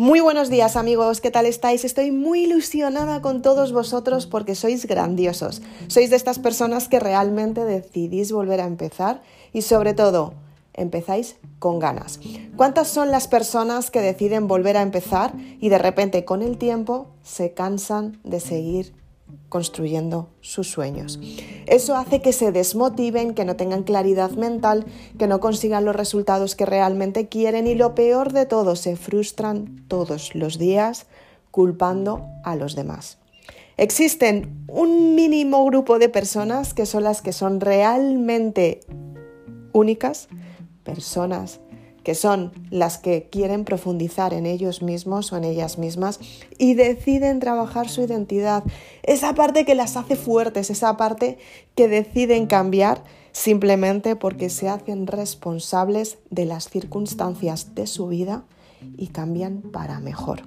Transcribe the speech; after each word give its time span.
Muy 0.00 0.20
buenos 0.20 0.48
días 0.48 0.76
amigos, 0.76 1.20
¿qué 1.20 1.32
tal 1.32 1.44
estáis? 1.44 1.84
Estoy 1.84 2.12
muy 2.12 2.44
ilusionada 2.44 3.20
con 3.20 3.42
todos 3.42 3.72
vosotros 3.72 4.28
porque 4.28 4.54
sois 4.54 4.86
grandiosos. 4.86 5.60
Sois 5.88 6.08
de 6.08 6.14
estas 6.14 6.38
personas 6.38 6.86
que 6.86 7.00
realmente 7.00 7.64
decidís 7.64 8.30
volver 8.30 8.60
a 8.60 8.66
empezar 8.66 9.22
y 9.52 9.62
sobre 9.62 9.94
todo 9.94 10.34
empezáis 10.72 11.34
con 11.58 11.80
ganas. 11.80 12.20
¿Cuántas 12.56 12.86
son 12.86 13.10
las 13.10 13.26
personas 13.26 13.90
que 13.90 14.00
deciden 14.00 14.46
volver 14.46 14.76
a 14.76 14.82
empezar 14.82 15.34
y 15.58 15.68
de 15.68 15.78
repente 15.78 16.24
con 16.24 16.42
el 16.42 16.58
tiempo 16.58 17.08
se 17.24 17.52
cansan 17.52 18.20
de 18.22 18.38
seguir 18.38 18.94
construyendo 19.48 20.28
sus 20.40 20.70
sueños. 20.70 21.18
Eso 21.66 21.96
hace 21.96 22.20
que 22.20 22.32
se 22.32 22.52
desmotiven, 22.52 23.34
que 23.34 23.44
no 23.44 23.56
tengan 23.56 23.82
claridad 23.82 24.30
mental, 24.32 24.86
que 25.18 25.26
no 25.26 25.40
consigan 25.40 25.84
los 25.84 25.96
resultados 25.96 26.54
que 26.54 26.66
realmente 26.66 27.28
quieren 27.28 27.66
y 27.66 27.74
lo 27.74 27.94
peor 27.94 28.32
de 28.32 28.46
todo, 28.46 28.76
se 28.76 28.96
frustran 28.96 29.84
todos 29.88 30.34
los 30.34 30.58
días 30.58 31.06
culpando 31.50 32.26
a 32.44 32.56
los 32.56 32.74
demás. 32.74 33.18
Existen 33.76 34.64
un 34.68 35.14
mínimo 35.14 35.64
grupo 35.64 35.98
de 35.98 36.08
personas 36.08 36.74
que 36.74 36.84
son 36.84 37.04
las 37.04 37.22
que 37.22 37.32
son 37.32 37.60
realmente 37.60 38.80
únicas, 39.72 40.28
personas 40.82 41.60
que 42.08 42.14
son 42.14 42.52
las 42.70 42.96
que 42.96 43.28
quieren 43.28 43.66
profundizar 43.66 44.32
en 44.32 44.46
ellos 44.46 44.80
mismos 44.80 45.30
o 45.30 45.36
en 45.36 45.44
ellas 45.44 45.76
mismas 45.76 46.20
y 46.56 46.72
deciden 46.72 47.38
trabajar 47.38 47.90
su 47.90 48.00
identidad. 48.00 48.64
Esa 49.02 49.34
parte 49.34 49.66
que 49.66 49.74
las 49.74 49.94
hace 49.98 50.16
fuertes, 50.16 50.70
esa 50.70 50.96
parte 50.96 51.36
que 51.74 51.86
deciden 51.86 52.46
cambiar 52.46 53.04
simplemente 53.32 54.16
porque 54.16 54.48
se 54.48 54.70
hacen 54.70 55.06
responsables 55.06 56.16
de 56.30 56.46
las 56.46 56.70
circunstancias 56.70 57.74
de 57.74 57.86
su 57.86 58.06
vida 58.06 58.44
y 58.96 59.08
cambian 59.08 59.60
para 59.60 60.00
mejor. 60.00 60.40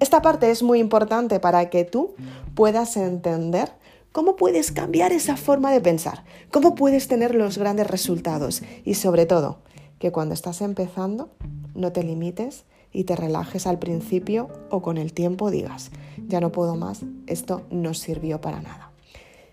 Esta 0.00 0.22
parte 0.22 0.50
es 0.50 0.62
muy 0.62 0.78
importante 0.78 1.40
para 1.40 1.68
que 1.68 1.84
tú 1.84 2.14
puedas 2.54 2.96
entender 2.96 3.70
cómo 4.12 4.34
puedes 4.34 4.72
cambiar 4.72 5.12
esa 5.12 5.36
forma 5.36 5.72
de 5.72 5.82
pensar, 5.82 6.24
cómo 6.50 6.74
puedes 6.74 7.06
tener 7.06 7.34
los 7.34 7.58
grandes 7.58 7.86
resultados 7.86 8.62
y 8.86 8.94
sobre 8.94 9.26
todo, 9.26 9.58
que 10.06 10.12
cuando 10.12 10.34
estás 10.34 10.60
empezando 10.60 11.30
no 11.74 11.90
te 11.90 12.04
limites 12.04 12.64
y 12.92 13.02
te 13.02 13.16
relajes 13.16 13.66
al 13.66 13.80
principio 13.80 14.48
o 14.70 14.80
con 14.80 14.98
el 14.98 15.12
tiempo 15.12 15.50
digas, 15.50 15.90
ya 16.28 16.40
no 16.40 16.52
puedo 16.52 16.76
más, 16.76 17.00
esto 17.26 17.62
no 17.70 17.92
sirvió 17.92 18.40
para 18.40 18.60
nada. 18.60 18.92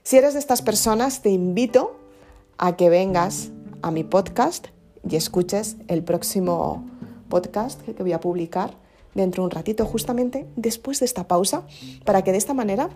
Si 0.04 0.16
eres 0.16 0.34
de 0.34 0.40
estas 0.40 0.62
personas, 0.62 1.24
te 1.24 1.32
invito 1.32 1.96
a 2.60 2.76
que 2.76 2.92
vengas 2.92 3.50
a 3.82 3.90
mi 3.90 4.04
podcast 4.04 4.68
y 5.10 5.16
escuches 5.16 5.78
el 5.88 6.04
próximo 6.04 6.86
podcast 7.28 7.82
que 7.82 8.04
voy 8.04 8.14
a 8.14 8.20
publicar 8.20 8.78
dentro 9.16 9.42
de 9.42 9.46
un 9.46 9.52
ratito, 9.52 9.88
justamente 9.88 10.46
después 10.56 11.00
de 11.00 11.08
esta 11.08 11.28
pausa, 11.28 11.64
para 12.06 12.22
que 12.22 12.32
de 12.32 12.38
esta 12.38 12.54
manera 12.54 12.92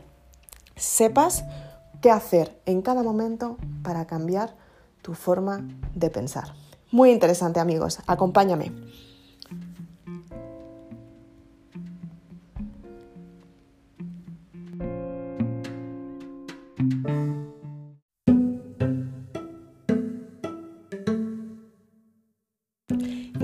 sepas 0.75 1.43
qué 2.03 2.11
hacer 2.11 2.61
en 2.67 2.83
cada 2.83 3.01
momento 3.01 3.57
para 3.81 4.05
cambiar 4.05 4.55
tu 5.01 5.15
forma 5.15 5.67
de 5.95 6.11
pensar. 6.11 6.66
Muy 6.91 7.11
interesante 7.11 7.59
amigos, 7.59 7.99
acompáñame. 8.07 8.71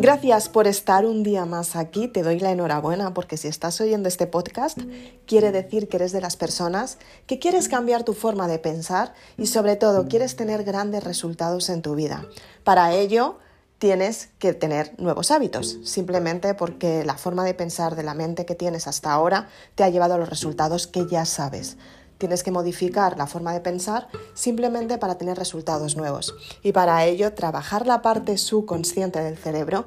Gracias 0.03 0.49
por 0.49 0.67
estar 0.67 1.05
un 1.05 1.23
día 1.23 1.45
más 1.45 1.77
aquí. 1.77 2.09
Te 2.09 2.23
doy 2.23 2.37
la 2.37 2.51
enhorabuena 2.51 3.13
porque 3.13 3.37
si 3.37 3.47
estás 3.47 3.79
oyendo 3.79 4.09
este 4.09 4.27
podcast, 4.27 4.77
quiere 5.25 5.53
decir 5.53 5.87
que 5.87 5.95
eres 5.95 6.11
de 6.11 6.19
las 6.19 6.35
personas 6.35 6.97
que 7.25 7.39
quieres 7.39 7.69
cambiar 7.69 8.03
tu 8.03 8.11
forma 8.11 8.49
de 8.49 8.59
pensar 8.59 9.13
y 9.37 9.45
sobre 9.45 9.77
todo 9.77 10.09
quieres 10.09 10.35
tener 10.35 10.65
grandes 10.65 11.05
resultados 11.05 11.69
en 11.69 11.81
tu 11.81 11.95
vida. 11.95 12.25
Para 12.65 12.91
ello, 12.91 13.37
tienes 13.77 14.27
que 14.39 14.53
tener 14.53 14.93
nuevos 14.97 15.31
hábitos, 15.31 15.79
simplemente 15.85 16.53
porque 16.53 17.05
la 17.05 17.15
forma 17.15 17.45
de 17.45 17.53
pensar 17.53 17.95
de 17.95 18.03
la 18.03 18.13
mente 18.13 18.45
que 18.45 18.55
tienes 18.55 18.87
hasta 18.87 19.13
ahora 19.13 19.47
te 19.75 19.85
ha 19.85 19.89
llevado 19.89 20.15
a 20.15 20.17
los 20.17 20.27
resultados 20.27 20.85
que 20.85 21.07
ya 21.07 21.23
sabes. 21.23 21.77
Tienes 22.17 22.43
que 22.43 22.51
modificar 22.51 23.17
la 23.17 23.27
forma 23.27 23.53
de 23.53 23.59
pensar 23.59 24.07
simplemente 24.33 24.97
para 24.97 25.17
tener 25.17 25.37
resultados 25.37 25.95
nuevos. 25.95 26.35
Y 26.61 26.71
para 26.71 27.05
ello, 27.05 27.33
trabajar 27.33 27.85
la 27.85 28.01
parte 28.01 28.37
subconsciente 28.37 29.19
del 29.19 29.37
cerebro 29.37 29.85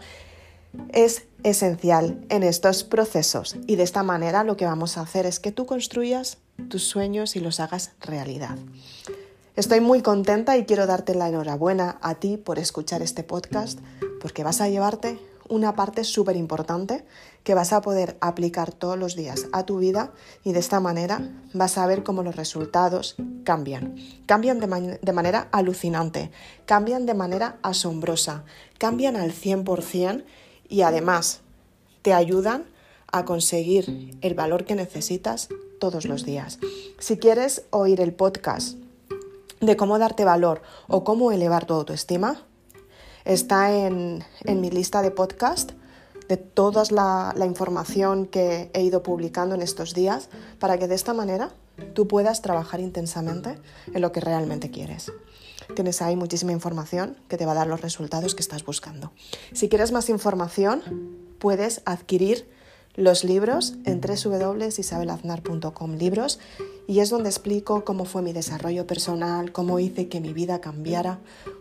es 0.92 1.24
esencial 1.42 2.24
en 2.28 2.42
estos 2.42 2.84
procesos. 2.84 3.56
Y 3.66 3.76
de 3.76 3.82
esta 3.82 4.02
manera 4.02 4.44
lo 4.44 4.56
que 4.56 4.66
vamos 4.66 4.98
a 4.98 5.02
hacer 5.02 5.26
es 5.26 5.40
que 5.40 5.52
tú 5.52 5.66
construyas 5.66 6.38
tus 6.68 6.84
sueños 6.84 7.36
y 7.36 7.40
los 7.40 7.60
hagas 7.60 7.92
realidad. 8.00 8.56
Estoy 9.56 9.80
muy 9.80 10.02
contenta 10.02 10.56
y 10.58 10.66
quiero 10.66 10.86
darte 10.86 11.14
la 11.14 11.28
enhorabuena 11.28 11.98
a 12.02 12.16
ti 12.16 12.36
por 12.36 12.58
escuchar 12.58 13.00
este 13.00 13.22
podcast 13.22 13.78
porque 14.20 14.44
vas 14.44 14.60
a 14.60 14.68
llevarte 14.68 15.18
una 15.48 15.74
parte 15.74 16.04
súper 16.04 16.36
importante 16.36 17.04
que 17.44 17.54
vas 17.54 17.72
a 17.72 17.80
poder 17.80 18.16
aplicar 18.20 18.72
todos 18.72 18.98
los 18.98 19.16
días 19.16 19.46
a 19.52 19.64
tu 19.64 19.78
vida 19.78 20.12
y 20.44 20.52
de 20.52 20.58
esta 20.58 20.80
manera 20.80 21.30
vas 21.52 21.78
a 21.78 21.86
ver 21.86 22.02
cómo 22.02 22.22
los 22.22 22.36
resultados 22.36 23.16
cambian. 23.44 23.96
Cambian 24.26 24.58
de, 24.58 24.98
de 25.00 25.12
manera 25.12 25.48
alucinante, 25.52 26.30
cambian 26.64 27.06
de 27.06 27.14
manera 27.14 27.58
asombrosa, 27.62 28.44
cambian 28.78 29.16
al 29.16 29.32
100% 29.32 30.24
y 30.68 30.82
además 30.82 31.40
te 32.02 32.12
ayudan 32.12 32.64
a 33.12 33.24
conseguir 33.24 34.16
el 34.20 34.34
valor 34.34 34.64
que 34.64 34.74
necesitas 34.74 35.48
todos 35.78 36.04
los 36.04 36.24
días. 36.24 36.58
Si 36.98 37.16
quieres 37.18 37.64
oír 37.70 38.00
el 38.00 38.12
podcast 38.12 38.76
de 39.60 39.76
cómo 39.76 39.98
darte 39.98 40.24
valor 40.24 40.62
o 40.88 41.04
cómo 41.04 41.32
elevar 41.32 41.66
tu 41.66 41.74
autoestima 41.74 42.42
está 43.26 43.72
en, 43.72 44.24
mi 44.46 44.70
lista 44.70 45.02
de 45.02 45.10
podcast 45.10 45.72
de 46.28 46.36
toda 46.36 46.84
la, 46.90 47.34
la, 47.36 47.46
información 47.46 48.26
que 48.26 48.70
he 48.72 48.82
ido 48.82 49.02
publicando 49.02 49.54
en 49.54 49.62
estos 49.62 49.94
días 49.94 50.28
para 50.58 50.78
que 50.78 50.88
de 50.88 50.94
esta 50.94 51.12
manera 51.12 51.50
tú 51.94 52.08
puedas 52.08 52.42
trabajar 52.42 52.80
intensamente 52.80 53.58
en 53.92 54.00
lo 54.00 54.12
que 54.12 54.20
realmente 54.20 54.70
quieres. 54.70 55.12
Tienes 55.74 56.00
ahí 56.02 56.16
muchísima 56.16 56.52
información 56.52 57.16
que 57.28 57.36
te 57.36 57.46
va 57.46 57.52
a 57.52 57.56
dar 57.56 57.66
los 57.66 57.80
resultados 57.80 58.34
que 58.34 58.42
estás 58.42 58.64
buscando. 58.64 59.12
Si 59.52 59.68
quieres 59.68 59.92
más 59.92 60.08
información, 60.08 60.82
puedes 61.38 61.82
adquirir 61.84 62.48
los 62.96 63.24
libros 63.24 63.74
en 63.84 64.00
www.isabelaznar.com 64.00 65.92
libros 65.96 66.40
y 66.86 67.00
es 67.00 67.10
donde 67.10 67.28
explico 67.28 67.84
cómo 67.84 68.06
fue 68.06 68.22
mi 68.22 68.32
desarrollo 68.32 68.86
personal, 68.86 69.52
cómo 69.52 69.78
hice 69.78 70.08
que 70.08 70.20
mi 70.20 70.32
vida 70.32 70.60
cambiara, 70.60 71.18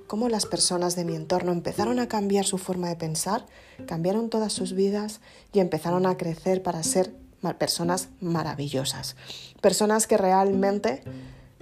cómo 0.08 0.30
las 0.30 0.46
personas 0.46 0.96
de 0.96 1.04
mi 1.04 1.16
entorno 1.16 1.52
empezaron 1.52 2.00
a 2.00 2.08
cambiar 2.08 2.46
su 2.46 2.58
forma 2.58 2.88
de 2.88 2.96
pensar, 2.96 3.46
cambiaron 3.86 4.30
todas 4.30 4.54
sus 4.54 4.74
vidas 4.74 5.20
y 5.52 5.60
empezaron 5.60 6.06
a 6.06 6.16
crecer 6.16 6.64
para 6.64 6.82
ser 6.84 7.14
personas 7.60 8.10
maravillosas, 8.22 9.16
personas 9.62 10.08
que 10.08 10.18
realmente 10.18 11.04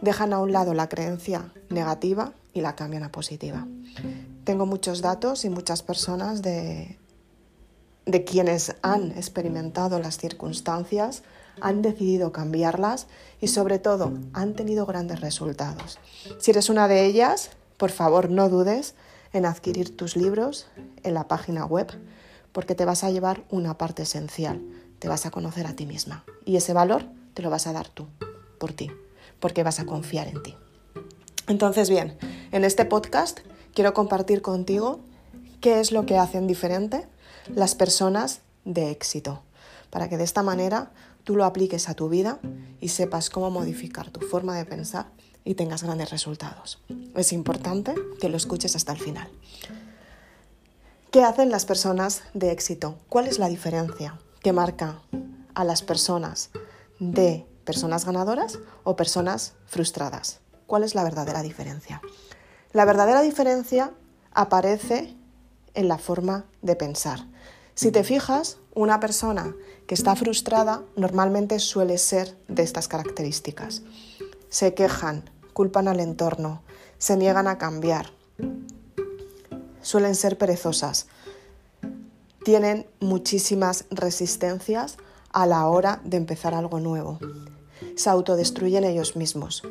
dejan 0.02 0.34
a 0.34 0.40
un 0.40 0.52
lado 0.52 0.74
la 0.74 0.88
creencia 0.88 1.52
negativa 1.70 2.34
y 2.54 2.62
la 2.62 2.76
cambian 2.76 3.04
a 3.04 3.12
positiva. 3.12 3.68
Tengo 4.44 4.66
muchos 4.66 5.02
datos 5.02 5.46
y 5.46 5.50
muchas 5.50 5.84
personas 5.84 6.42
de, 6.42 6.98
de 8.06 8.24
quienes 8.24 8.76
han 8.82 9.12
experimentado 9.12 10.00
las 10.00 10.18
circunstancias, 10.18 11.24
han 11.62 11.82
decidido 11.82 12.32
cambiarlas 12.32 13.08
y 13.40 13.48
sobre 13.48 13.80
todo 13.80 14.12
han 14.34 14.54
tenido 14.54 14.86
grandes 14.86 15.22
resultados. 15.22 16.00
Si 16.40 16.52
eres 16.52 16.70
una 16.70 16.88
de 16.88 17.06
ellas, 17.06 17.52
por 17.78 17.92
favor 17.92 18.30
no 18.30 18.50
dudes 18.50 18.96
en 19.32 19.46
adquirir 19.46 19.96
tus 19.96 20.16
libros 20.16 20.68
en 21.04 21.14
la 21.14 21.28
página 21.28 21.66
web 21.66 21.88
porque 22.52 22.76
te 22.76 22.86
vas 22.86 23.04
a 23.04 23.12
llevar 23.12 23.44
una 23.50 23.78
parte 23.78 24.04
esencial, 24.04 24.62
te 25.00 25.08
vas 25.08 25.26
a 25.26 25.32
conocer 25.32 25.68
a 25.68 25.76
ti 25.76 25.86
misma 25.86 26.24
y 26.46 26.56
ese 26.56 26.74
valor 26.74 27.06
te 27.34 27.42
lo 27.42 27.50
vas 27.50 27.68
a 27.68 27.74
dar 27.74 27.88
tú, 27.88 28.08
por 28.60 28.74
ti, 28.74 28.92
porque 29.40 29.64
vas 29.64 29.80
a 29.80 29.86
confiar 29.86 30.28
en 30.28 30.44
ti. 30.44 30.56
Entonces, 31.48 31.90
bien, 31.90 32.18
en 32.52 32.64
este 32.64 32.86
podcast 32.86 33.40
quiero 33.74 33.94
compartir 33.94 34.42
contigo 34.42 35.00
qué 35.62 35.80
es 35.80 35.92
lo 35.92 36.06
que 36.06 36.18
hacen 36.18 36.48
diferente 36.48 37.08
las 37.48 37.76
personas 37.76 38.42
de 38.66 38.92
éxito, 38.92 39.42
para 39.90 40.10
que 40.10 40.18
de 40.18 40.24
esta 40.24 40.44
manera 40.44 40.92
tú 41.24 41.36
lo 41.36 41.46
apliques 41.46 41.90
a 41.90 41.94
tu 41.94 42.10
vida 42.10 42.40
y 42.80 42.90
sepas 42.90 43.30
cómo 43.30 43.50
modificar 43.50 44.10
tu 44.12 44.22
forma 44.22 44.56
de 44.58 44.66
pensar 44.66 45.08
y 45.46 45.56
tengas 45.56 45.84
grandes 45.84 46.10
resultados. 46.10 46.82
Es 47.16 47.34
importante 47.34 47.96
que 48.20 48.30
lo 48.30 48.38
escuches 48.38 48.76
hasta 48.76 48.94
el 48.94 49.00
final. 49.00 49.30
¿Qué 51.12 51.24
hacen 51.24 51.52
las 51.52 51.66
personas 51.66 52.24
de 52.34 52.52
éxito? 52.52 52.98
¿Cuál 53.10 53.28
es 53.28 53.38
la 53.38 53.50
diferencia 53.50 54.20
que 54.42 54.54
marca 54.54 55.02
a 55.54 55.64
las 55.64 55.84
personas 55.84 56.50
de 57.00 57.46
personas 57.66 58.06
ganadoras 58.06 58.60
o 58.84 58.96
personas 58.96 59.54
frustradas? 59.68 60.40
¿Cuál 60.66 60.84
es 60.84 60.96
la 60.96 61.04
verdadera 61.04 61.44
diferencia? 61.44 62.02
La 62.72 62.86
verdadera 62.86 63.22
diferencia 63.22 63.92
aparece 64.32 65.16
en 65.76 65.88
la 65.88 66.00
forma 66.00 66.46
de 66.62 66.76
pensar. 66.76 67.28
Si 67.76 67.92
te 67.92 68.04
fijas, 68.04 68.58
una 68.76 69.00
persona 69.00 69.56
que 69.88 69.96
está 69.96 70.16
frustrada 70.16 70.84
normalmente 70.96 71.60
suele 71.60 71.98
ser 71.98 72.38
de 72.48 72.64
estas 72.64 72.88
características. 72.88 73.82
Se 74.50 74.74
quejan, 74.74 75.30
culpan 75.54 75.88
al 75.88 76.00
entorno, 76.00 76.62
se 77.00 77.18
niegan 77.18 77.48
a 77.48 77.58
cambiar, 77.58 78.12
suelen 79.82 80.16
ser 80.16 80.38
perezosas, 80.38 81.08
tienen 82.44 82.86
muchísimas 83.00 83.86
resistencias 83.90 84.98
a 85.32 85.48
la 85.48 85.68
hora 85.68 86.00
de 86.04 86.18
empezar 86.18 86.54
algo 86.54 86.80
nuevo. 86.80 87.20
Se 87.96 88.10
autodestruyen 88.10 88.84
ellos 88.84 89.16
mismos 89.16 89.64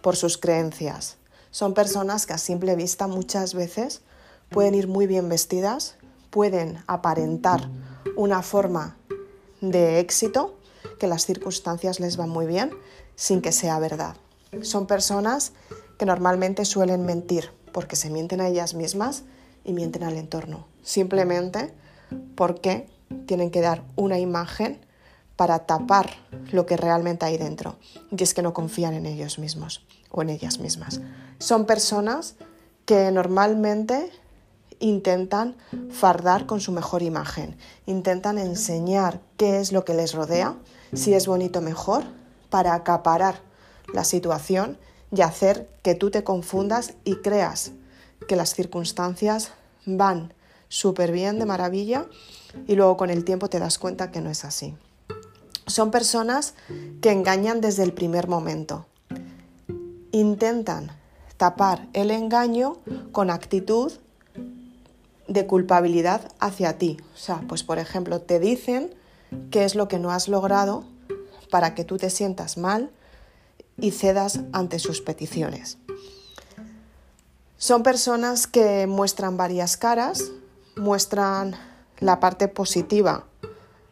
por 0.00 0.16
sus 0.16 0.38
creencias. 0.38 1.16
Son 1.50 1.74
personas 1.74 2.26
que 2.26 2.32
a 2.32 2.38
simple 2.38 2.74
vista 2.74 3.06
muchas 3.06 3.54
veces 3.54 4.00
pueden 4.48 4.74
ir 4.74 4.88
muy 4.88 5.06
bien 5.06 5.28
vestidas, 5.28 5.96
pueden 6.34 6.82
aparentar 6.88 7.70
una 8.16 8.42
forma 8.42 8.96
de 9.60 10.00
éxito, 10.00 10.58
que 10.98 11.06
las 11.06 11.26
circunstancias 11.26 12.00
les 12.00 12.16
van 12.16 12.28
muy 12.28 12.44
bien, 12.44 12.72
sin 13.14 13.40
que 13.40 13.52
sea 13.52 13.78
verdad. 13.78 14.16
Son 14.62 14.88
personas 14.88 15.52
que 15.96 16.06
normalmente 16.06 16.64
suelen 16.64 17.06
mentir 17.06 17.52
porque 17.72 17.94
se 17.94 18.10
mienten 18.10 18.40
a 18.40 18.48
ellas 18.48 18.74
mismas 18.74 19.22
y 19.62 19.74
mienten 19.74 20.02
al 20.02 20.16
entorno, 20.16 20.66
simplemente 20.82 21.72
porque 22.34 22.88
tienen 23.26 23.52
que 23.52 23.60
dar 23.60 23.84
una 23.94 24.18
imagen 24.18 24.84
para 25.36 25.60
tapar 25.60 26.10
lo 26.50 26.66
que 26.66 26.76
realmente 26.76 27.26
hay 27.26 27.38
dentro, 27.38 27.76
y 28.10 28.20
es 28.20 28.34
que 28.34 28.42
no 28.42 28.52
confían 28.52 28.94
en 28.94 29.06
ellos 29.06 29.38
mismos 29.38 29.86
o 30.10 30.22
en 30.22 30.30
ellas 30.30 30.58
mismas. 30.58 31.00
Son 31.38 31.64
personas 31.64 32.34
que 32.86 33.12
normalmente 33.12 34.10
intentan 34.80 35.56
fardar 35.90 36.46
con 36.46 36.60
su 36.60 36.72
mejor 36.72 37.02
imagen, 37.02 37.56
intentan 37.86 38.38
enseñar 38.38 39.20
qué 39.36 39.60
es 39.60 39.72
lo 39.72 39.84
que 39.84 39.94
les 39.94 40.14
rodea, 40.14 40.56
si 40.92 41.14
es 41.14 41.26
bonito 41.26 41.60
mejor, 41.60 42.04
para 42.50 42.74
acaparar 42.74 43.40
la 43.92 44.04
situación 44.04 44.78
y 45.10 45.22
hacer 45.22 45.68
que 45.82 45.94
tú 45.94 46.10
te 46.10 46.24
confundas 46.24 46.94
y 47.04 47.16
creas 47.16 47.72
que 48.28 48.36
las 48.36 48.54
circunstancias 48.54 49.52
van 49.86 50.32
súper 50.68 51.12
bien, 51.12 51.38
de 51.38 51.46
maravilla, 51.46 52.06
y 52.66 52.74
luego 52.74 52.96
con 52.96 53.10
el 53.10 53.24
tiempo 53.24 53.48
te 53.48 53.58
das 53.58 53.78
cuenta 53.78 54.10
que 54.10 54.20
no 54.20 54.30
es 54.30 54.44
así. 54.44 54.74
Son 55.66 55.90
personas 55.90 56.54
que 57.00 57.10
engañan 57.10 57.60
desde 57.60 57.82
el 57.82 57.92
primer 57.92 58.28
momento. 58.28 58.86
Intentan 60.12 60.90
tapar 61.36 61.88
el 61.92 62.10
engaño 62.10 62.78
con 63.12 63.30
actitud 63.30 63.92
de 65.28 65.46
culpabilidad 65.46 66.32
hacia 66.38 66.78
ti. 66.78 66.98
O 67.14 67.16
sea, 67.16 67.42
pues 67.48 67.62
por 67.62 67.78
ejemplo, 67.78 68.20
te 68.20 68.38
dicen 68.38 68.94
qué 69.50 69.64
es 69.64 69.74
lo 69.74 69.88
que 69.88 69.98
no 69.98 70.10
has 70.10 70.28
logrado 70.28 70.84
para 71.50 71.74
que 71.74 71.84
tú 71.84 71.96
te 71.96 72.10
sientas 72.10 72.58
mal 72.58 72.90
y 73.78 73.90
cedas 73.90 74.40
ante 74.52 74.78
sus 74.78 75.00
peticiones. 75.00 75.78
Son 77.56 77.82
personas 77.82 78.46
que 78.46 78.86
muestran 78.86 79.36
varias 79.36 79.76
caras, 79.76 80.32
muestran 80.76 81.54
la 81.98 82.20
parte 82.20 82.48
positiva 82.48 83.24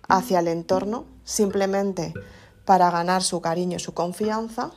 hacia 0.08 0.40
el 0.40 0.48
entorno 0.48 1.06
simplemente 1.24 2.12
para 2.64 2.90
ganar 2.90 3.22
su 3.22 3.40
cariño, 3.40 3.78
su 3.78 3.94
confianza, 3.94 4.72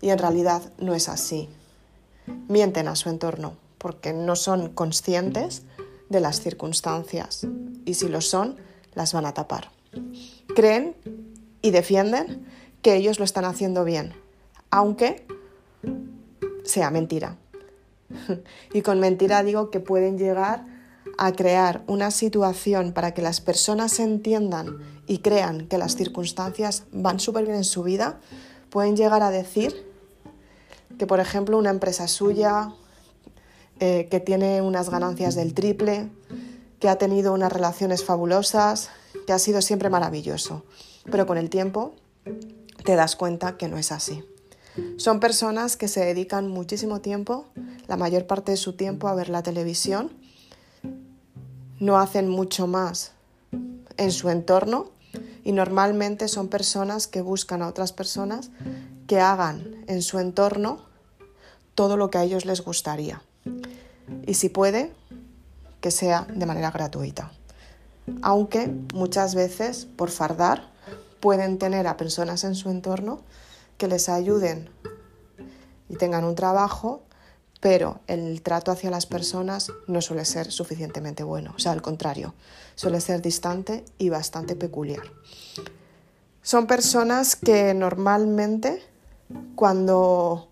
y 0.00 0.10
en 0.10 0.18
realidad 0.18 0.62
no 0.78 0.94
es 0.94 1.08
así. 1.08 1.48
Mienten 2.48 2.88
a 2.88 2.96
su 2.96 3.08
entorno 3.08 3.69
porque 3.80 4.12
no 4.12 4.36
son 4.36 4.68
conscientes 4.68 5.62
de 6.10 6.20
las 6.20 6.42
circunstancias 6.42 7.46
y 7.86 7.94
si 7.94 8.08
lo 8.08 8.20
son, 8.20 8.56
las 8.92 9.14
van 9.14 9.24
a 9.24 9.32
tapar. 9.32 9.70
Creen 10.54 10.94
y 11.62 11.70
defienden 11.70 12.46
que 12.82 12.94
ellos 12.94 13.18
lo 13.18 13.24
están 13.24 13.46
haciendo 13.46 13.84
bien, 13.84 14.12
aunque 14.68 15.26
sea 16.62 16.90
mentira. 16.90 17.38
y 18.74 18.82
con 18.82 19.00
mentira 19.00 19.42
digo 19.42 19.70
que 19.70 19.80
pueden 19.80 20.18
llegar 20.18 20.66
a 21.16 21.32
crear 21.32 21.82
una 21.86 22.10
situación 22.10 22.92
para 22.92 23.14
que 23.14 23.22
las 23.22 23.40
personas 23.40 23.98
entiendan 23.98 24.78
y 25.06 25.18
crean 25.18 25.68
que 25.68 25.78
las 25.78 25.96
circunstancias 25.96 26.84
van 26.92 27.18
súper 27.18 27.44
bien 27.44 27.56
en 27.56 27.64
su 27.64 27.82
vida, 27.82 28.20
pueden 28.68 28.94
llegar 28.94 29.22
a 29.22 29.30
decir 29.30 29.86
que, 30.98 31.06
por 31.06 31.18
ejemplo, 31.18 31.56
una 31.56 31.70
empresa 31.70 32.08
suya 32.08 32.74
eh, 33.82 34.08
que 34.10 34.20
tiene 34.20 34.60
unas 34.60 34.90
ganancias 34.90 35.34
del 35.34 35.54
triple, 35.54 36.10
que 36.80 36.90
ha 36.90 36.96
tenido 36.96 37.32
unas 37.32 37.50
relaciones 37.50 38.04
fabulosas, 38.04 38.90
que 39.26 39.32
ha 39.32 39.38
sido 39.38 39.62
siempre 39.62 39.88
maravilloso. 39.88 40.64
Pero 41.10 41.26
con 41.26 41.38
el 41.38 41.48
tiempo 41.48 41.94
te 42.84 42.94
das 42.94 43.16
cuenta 43.16 43.56
que 43.56 43.68
no 43.68 43.78
es 43.78 43.90
así. 43.90 44.22
Son 44.98 45.18
personas 45.18 45.78
que 45.78 45.88
se 45.88 46.04
dedican 46.04 46.46
muchísimo 46.46 47.00
tiempo, 47.00 47.46
la 47.88 47.96
mayor 47.96 48.26
parte 48.26 48.52
de 48.52 48.58
su 48.58 48.74
tiempo, 48.74 49.08
a 49.08 49.14
ver 49.14 49.30
la 49.30 49.42
televisión. 49.42 50.12
No 51.78 51.98
hacen 51.98 52.28
mucho 52.28 52.66
más 52.66 53.12
en 53.96 54.12
su 54.12 54.28
entorno 54.28 54.90
y 55.42 55.52
normalmente 55.52 56.28
son 56.28 56.48
personas 56.48 57.06
que 57.06 57.22
buscan 57.22 57.62
a 57.62 57.68
otras 57.68 57.94
personas 57.94 58.50
que 59.06 59.20
hagan 59.20 59.82
en 59.86 60.02
su 60.02 60.18
entorno 60.18 60.84
todo 61.74 61.96
lo 61.96 62.10
que 62.10 62.18
a 62.18 62.24
ellos 62.24 62.44
les 62.44 62.60
gustaría 62.62 63.22
y 64.26 64.34
si 64.34 64.48
puede, 64.48 64.92
que 65.80 65.90
sea 65.90 66.26
de 66.32 66.46
manera 66.46 66.70
gratuita. 66.70 67.32
Aunque 68.22 68.72
muchas 68.94 69.34
veces, 69.34 69.86
por 69.96 70.10
fardar, 70.10 70.70
pueden 71.20 71.58
tener 71.58 71.86
a 71.86 71.96
personas 71.96 72.44
en 72.44 72.54
su 72.54 72.70
entorno 72.70 73.20
que 73.78 73.88
les 73.88 74.08
ayuden 74.08 74.68
y 75.88 75.96
tengan 75.96 76.24
un 76.24 76.34
trabajo, 76.34 77.02
pero 77.60 78.00
el 78.06 78.42
trato 78.42 78.72
hacia 78.72 78.90
las 78.90 79.06
personas 79.06 79.70
no 79.86 80.00
suele 80.00 80.24
ser 80.24 80.50
suficientemente 80.50 81.22
bueno, 81.22 81.52
o 81.56 81.58
sea, 81.58 81.72
al 81.72 81.82
contrario, 81.82 82.34
suele 82.74 83.00
ser 83.00 83.20
distante 83.20 83.84
y 83.98 84.08
bastante 84.08 84.56
peculiar. 84.56 85.02
Son 86.42 86.66
personas 86.66 87.36
que 87.36 87.74
normalmente 87.74 88.82
cuando 89.54 90.48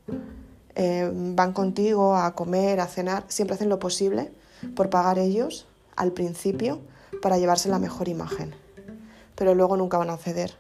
eh, 0.81 1.11
van 1.13 1.53
contigo 1.53 2.15
a 2.15 2.37
comer, 2.37 2.79
a 2.79 2.87
cenar, 2.87 3.25
siempre 3.27 3.57
hacen 3.57 3.69
lo 3.69 3.81
posible 3.81 4.31
por 4.77 4.91
pagar 4.91 5.19
ellos 5.19 5.67
al 5.97 6.13
principio 6.13 6.81
para 7.21 7.37
llevarse 7.37 7.69
la 7.69 7.81
mejor 7.81 8.09
imagen. 8.09 8.55
Pero 9.35 9.57
luego 9.57 9.77
nunca 9.77 9.99
van 9.99 10.11
a 10.11 10.17
ceder 10.17 10.55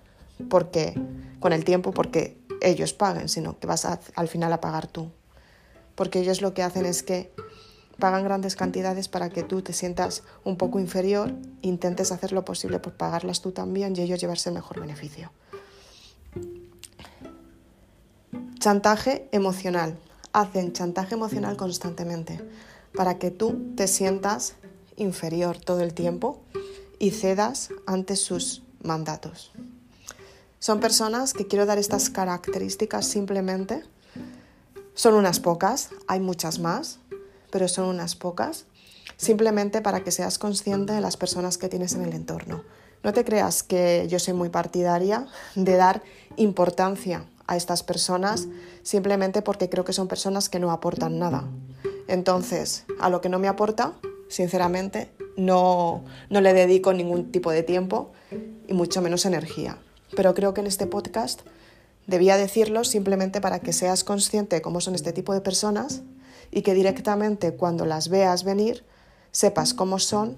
porque 0.50 1.00
con 1.38 1.52
el 1.52 1.64
tiempo 1.64 1.92
porque 1.92 2.36
ellos 2.60 2.94
paguen, 2.94 3.28
sino 3.28 3.60
que 3.60 3.68
vas 3.68 3.84
al 3.84 4.26
final 4.26 4.52
a 4.52 4.60
pagar 4.60 4.88
tú. 4.88 5.12
Porque 5.94 6.18
ellos 6.18 6.42
lo 6.42 6.52
que 6.52 6.64
hacen 6.64 6.84
es 6.84 7.04
que 7.04 7.32
pagan 8.00 8.24
grandes 8.24 8.56
cantidades 8.56 9.06
para 9.06 9.28
que 9.28 9.44
tú 9.44 9.62
te 9.62 9.72
sientas 9.72 10.24
un 10.42 10.56
poco 10.56 10.80
inferior, 10.80 11.32
intentes 11.62 12.10
hacer 12.10 12.32
lo 12.32 12.44
posible 12.44 12.80
por 12.80 12.94
pagarlas 12.94 13.40
tú 13.40 13.52
también 13.52 13.94
y 13.94 14.00
ellos 14.00 14.20
llevarse 14.20 14.48
el 14.48 14.56
mejor 14.56 14.80
beneficio. 14.80 15.30
Chantaje 18.58 19.28
emocional 19.30 19.96
hacen 20.32 20.72
chantaje 20.72 21.14
emocional 21.14 21.56
constantemente 21.56 22.40
para 22.94 23.18
que 23.18 23.30
tú 23.30 23.74
te 23.76 23.86
sientas 23.88 24.54
inferior 24.96 25.58
todo 25.58 25.80
el 25.80 25.94
tiempo 25.94 26.40
y 26.98 27.10
cedas 27.10 27.70
ante 27.86 28.16
sus 28.16 28.62
mandatos. 28.82 29.52
Son 30.58 30.80
personas 30.80 31.34
que 31.34 31.46
quiero 31.46 31.66
dar 31.66 31.78
estas 31.78 32.10
características 32.10 33.06
simplemente. 33.06 33.84
Son 34.94 35.14
unas 35.14 35.38
pocas, 35.38 35.90
hay 36.08 36.18
muchas 36.18 36.58
más, 36.58 36.98
pero 37.52 37.68
son 37.68 37.86
unas 37.86 38.16
pocas, 38.16 38.66
simplemente 39.16 39.80
para 39.80 40.02
que 40.02 40.10
seas 40.10 40.38
consciente 40.38 40.92
de 40.92 41.00
las 41.00 41.16
personas 41.16 41.58
que 41.58 41.68
tienes 41.68 41.94
en 41.94 42.02
el 42.02 42.12
entorno. 42.12 42.64
No 43.04 43.12
te 43.12 43.24
creas 43.24 43.62
que 43.62 44.06
yo 44.08 44.18
soy 44.18 44.34
muy 44.34 44.48
partidaria 44.48 45.26
de 45.54 45.76
dar 45.76 46.02
importancia 46.36 47.24
a 47.48 47.56
estas 47.56 47.82
personas 47.82 48.46
simplemente 48.82 49.42
porque 49.42 49.68
creo 49.68 49.84
que 49.84 49.92
son 49.92 50.06
personas 50.06 50.48
que 50.48 50.60
no 50.60 50.70
aportan 50.70 51.18
nada. 51.18 51.48
Entonces, 52.06 52.84
a 53.00 53.10
lo 53.10 53.20
que 53.20 53.28
no 53.28 53.38
me 53.38 53.48
aporta, 53.48 53.94
sinceramente, 54.28 55.10
no, 55.36 56.04
no 56.30 56.40
le 56.40 56.52
dedico 56.52 56.92
ningún 56.92 57.32
tipo 57.32 57.50
de 57.50 57.62
tiempo 57.62 58.12
y 58.68 58.74
mucho 58.74 59.00
menos 59.02 59.24
energía. 59.24 59.78
Pero 60.14 60.34
creo 60.34 60.54
que 60.54 60.60
en 60.60 60.66
este 60.66 60.86
podcast 60.86 61.40
debía 62.06 62.36
decirlo 62.36 62.84
simplemente 62.84 63.40
para 63.40 63.60
que 63.60 63.72
seas 63.72 64.04
consciente 64.04 64.62
cómo 64.62 64.80
son 64.80 64.94
este 64.94 65.12
tipo 65.12 65.32
de 65.32 65.40
personas 65.40 66.02
y 66.50 66.62
que 66.62 66.74
directamente 66.74 67.54
cuando 67.54 67.86
las 67.86 68.08
veas 68.08 68.44
venir 68.44 68.84
sepas 69.32 69.72
cómo 69.72 69.98
son 69.98 70.36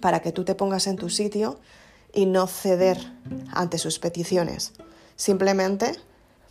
para 0.00 0.20
que 0.20 0.32
tú 0.32 0.44
te 0.44 0.54
pongas 0.54 0.86
en 0.86 0.96
tu 0.96 1.10
sitio 1.10 1.58
y 2.14 2.26
no 2.26 2.46
ceder 2.46 2.98
ante 3.52 3.78
sus 3.78 3.98
peticiones 3.98 4.72
simplemente 5.18 5.92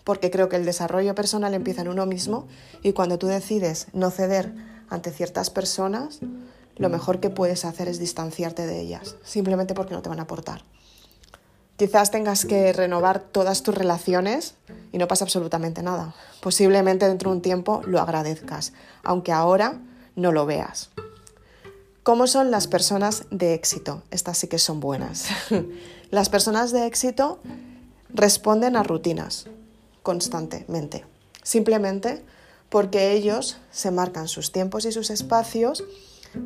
porque 0.04 0.30
creo 0.30 0.48
que 0.48 0.56
el 0.56 0.66
desarrollo 0.66 1.16
personal 1.16 1.56
empieza 1.56 1.82
en 1.82 1.88
uno 1.88 2.06
mismo 2.06 2.48
y 2.84 2.94
cuando 2.94 3.18
tú 3.18 3.26
decides 3.26 3.88
no 3.94 4.12
ceder 4.12 4.54
ante 4.90 5.12
ciertas 5.12 5.50
personas, 5.50 6.20
lo 6.78 6.90
mejor 6.90 7.20
que 7.20 7.30
puedes 7.30 7.66
hacer 7.66 7.88
es 7.88 8.00
distanciarte 8.00 8.68
de 8.68 8.80
ellas, 8.80 9.16
simplemente 9.24 9.74
porque 9.74 9.96
no 9.96 10.02
te 10.02 10.10
van 10.10 10.20
a 10.20 10.24
aportar. 10.24 10.64
Quizás 11.76 12.10
tengas 12.10 12.46
que 12.46 12.74
renovar 12.74 13.20
todas 13.20 13.64
tus 13.64 13.76
relaciones 13.76 14.56
y 14.92 14.98
no 14.98 15.08
pasa 15.08 15.26
absolutamente 15.26 15.84
nada. 15.84 16.16
Posiblemente 16.42 17.08
dentro 17.08 17.30
de 17.30 17.38
un 17.38 17.42
tiempo 17.42 17.82
lo 17.86 18.00
agradezcas, 18.00 18.74
aunque 19.04 19.32
ahora 19.32 19.80
no 20.16 20.32
lo 20.32 20.46
veas. 20.46 20.90
¿Cómo 22.04 22.28
son 22.28 22.50
las 22.50 22.68
personas 22.68 23.26
de 23.30 23.54
éxito? 23.54 24.04
Estas 24.12 24.38
sí 24.38 24.48
que 24.48 24.58
son 24.58 24.80
buenas. 24.80 25.28
las 26.10 26.30
personas 26.30 26.72
de 26.72 26.88
éxito 26.88 27.40
responden 28.10 28.76
a 28.76 28.84
rutinas 28.84 29.48
constantemente, 30.04 31.06
simplemente 31.44 32.24
porque 32.70 33.14
ellos 33.14 33.58
se 33.72 33.92
marcan 33.92 34.28
sus 34.28 34.52
tiempos 34.52 34.86
y 34.86 34.92
sus 34.92 35.10
espacios 35.10 35.84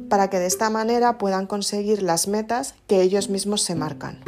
para 0.09 0.29
que 0.29 0.39
de 0.39 0.45
esta 0.45 0.69
manera 0.69 1.17
puedan 1.17 1.47
conseguir 1.47 2.01
las 2.01 2.27
metas 2.27 2.75
que 2.87 3.01
ellos 3.01 3.29
mismos 3.29 3.61
se 3.61 3.75
marcan. 3.75 4.23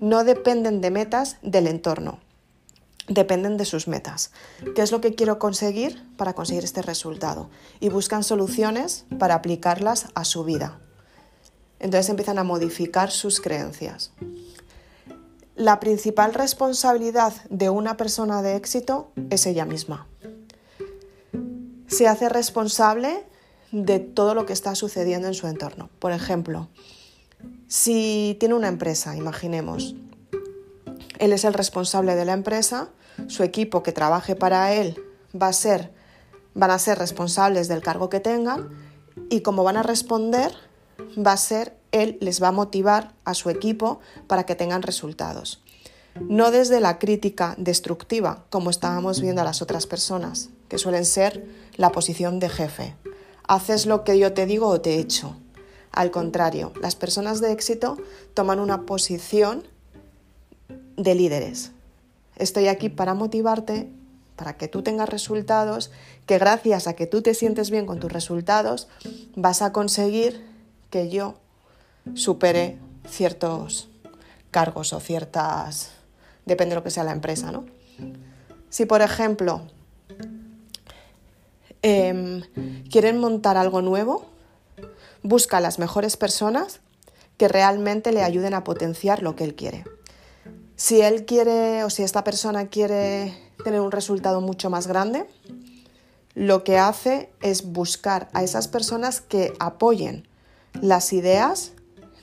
No 0.00 0.24
dependen 0.24 0.80
de 0.80 0.90
metas 0.90 1.36
del 1.42 1.66
entorno, 1.66 2.20
dependen 3.08 3.56
de 3.56 3.64
sus 3.64 3.88
metas. 3.88 4.30
¿Qué 4.74 4.82
es 4.82 4.92
lo 4.92 5.00
que 5.00 5.14
quiero 5.14 5.38
conseguir 5.38 6.02
para 6.16 6.34
conseguir 6.34 6.64
este 6.64 6.82
resultado? 6.82 7.50
Y 7.80 7.88
buscan 7.88 8.22
soluciones 8.22 9.04
para 9.18 9.34
aplicarlas 9.34 10.08
a 10.14 10.24
su 10.24 10.44
vida. 10.44 10.78
Entonces 11.78 12.08
empiezan 12.08 12.38
a 12.38 12.44
modificar 12.44 13.10
sus 13.10 13.40
creencias. 13.40 14.12
La 15.56 15.80
principal 15.80 16.34
responsabilidad 16.34 17.32
de 17.48 17.70
una 17.70 17.96
persona 17.96 18.42
de 18.42 18.56
éxito 18.56 19.10
es 19.30 19.46
ella 19.46 19.64
misma. 19.64 20.06
Se 21.86 22.06
hace 22.06 22.28
responsable 22.28 23.24
de 23.72 23.98
todo 23.98 24.34
lo 24.34 24.44
que 24.44 24.52
está 24.52 24.74
sucediendo 24.74 25.28
en 25.28 25.34
su 25.34 25.46
entorno. 25.46 25.88
Por 25.98 26.12
ejemplo, 26.12 26.68
si 27.68 28.36
tiene 28.38 28.54
una 28.54 28.68
empresa, 28.68 29.16
imaginemos, 29.16 29.96
él 31.18 31.32
es 31.32 31.44
el 31.44 31.54
responsable 31.54 32.16
de 32.16 32.26
la 32.26 32.34
empresa, 32.34 32.90
su 33.26 33.42
equipo 33.42 33.82
que 33.82 33.92
trabaje 33.92 34.36
para 34.36 34.74
él 34.74 35.02
va 35.34 35.48
a 35.48 35.54
ser, 35.54 35.90
van 36.52 36.70
a 36.70 36.78
ser 36.78 36.98
responsables 36.98 37.66
del 37.66 37.80
cargo 37.80 38.10
que 38.10 38.20
tengan 38.20 38.68
y 39.30 39.40
como 39.40 39.64
van 39.64 39.78
a 39.78 39.82
responder, 39.82 40.52
va 41.16 41.32
a 41.32 41.38
ser 41.38 41.75
él 41.92 42.18
les 42.20 42.42
va 42.42 42.48
a 42.48 42.52
motivar 42.52 43.14
a 43.24 43.34
su 43.34 43.50
equipo 43.50 44.00
para 44.26 44.44
que 44.44 44.54
tengan 44.54 44.82
resultados. 44.82 45.62
No 46.20 46.50
desde 46.50 46.80
la 46.80 46.98
crítica 46.98 47.54
destructiva, 47.58 48.44
como 48.50 48.70
estábamos 48.70 49.20
viendo 49.20 49.42
a 49.42 49.44
las 49.44 49.60
otras 49.60 49.86
personas, 49.86 50.50
que 50.68 50.78
suelen 50.78 51.04
ser 51.04 51.46
la 51.76 51.92
posición 51.92 52.38
de 52.38 52.48
jefe. 52.48 52.96
Haces 53.46 53.86
lo 53.86 54.02
que 54.02 54.18
yo 54.18 54.32
te 54.32 54.46
digo 54.46 54.66
o 54.68 54.80
te 54.80 54.98
echo. 54.98 55.36
Al 55.92 56.10
contrario, 56.10 56.72
las 56.80 56.96
personas 56.96 57.40
de 57.40 57.52
éxito 57.52 57.96
toman 58.34 58.60
una 58.60 58.82
posición 58.82 59.64
de 60.96 61.14
líderes. 61.14 61.72
Estoy 62.36 62.68
aquí 62.68 62.88
para 62.88 63.14
motivarte, 63.14 63.90
para 64.36 64.56
que 64.56 64.68
tú 64.68 64.82
tengas 64.82 65.08
resultados, 65.08 65.90
que 66.26 66.38
gracias 66.38 66.86
a 66.86 66.94
que 66.94 67.06
tú 67.06 67.22
te 67.22 67.34
sientes 67.34 67.70
bien 67.70 67.86
con 67.86 68.00
tus 68.00 68.12
resultados, 68.12 68.88
vas 69.34 69.62
a 69.62 69.72
conseguir 69.72 70.44
que 70.90 71.08
yo 71.08 71.36
supere 72.14 72.78
ciertos 73.08 73.88
cargos 74.50 74.92
o 74.92 75.00
ciertas... 75.00 75.90
depende 76.44 76.74
de 76.74 76.80
lo 76.80 76.84
que 76.84 76.90
sea 76.90 77.04
la 77.04 77.12
empresa, 77.12 77.52
¿no? 77.52 77.66
Si, 78.70 78.86
por 78.86 79.02
ejemplo, 79.02 79.62
em, 81.82 82.42
quieren 82.90 83.18
montar 83.18 83.56
algo 83.56 83.82
nuevo, 83.82 84.26
busca 85.22 85.58
a 85.58 85.60
las 85.60 85.78
mejores 85.78 86.16
personas 86.16 86.80
que 87.36 87.48
realmente 87.48 88.12
le 88.12 88.22
ayuden 88.22 88.54
a 88.54 88.64
potenciar 88.64 89.22
lo 89.22 89.36
que 89.36 89.44
él 89.44 89.54
quiere. 89.54 89.84
Si 90.76 91.00
él 91.00 91.24
quiere 91.24 91.84
o 91.84 91.90
si 91.90 92.02
esta 92.02 92.24
persona 92.24 92.68
quiere 92.68 93.34
tener 93.64 93.80
un 93.80 93.92
resultado 93.92 94.40
mucho 94.40 94.70
más 94.70 94.86
grande, 94.86 95.26
lo 96.34 96.64
que 96.64 96.78
hace 96.78 97.30
es 97.40 97.72
buscar 97.72 98.28
a 98.34 98.42
esas 98.42 98.68
personas 98.68 99.20
que 99.22 99.54
apoyen 99.58 100.28
las 100.82 101.14
ideas 101.14 101.72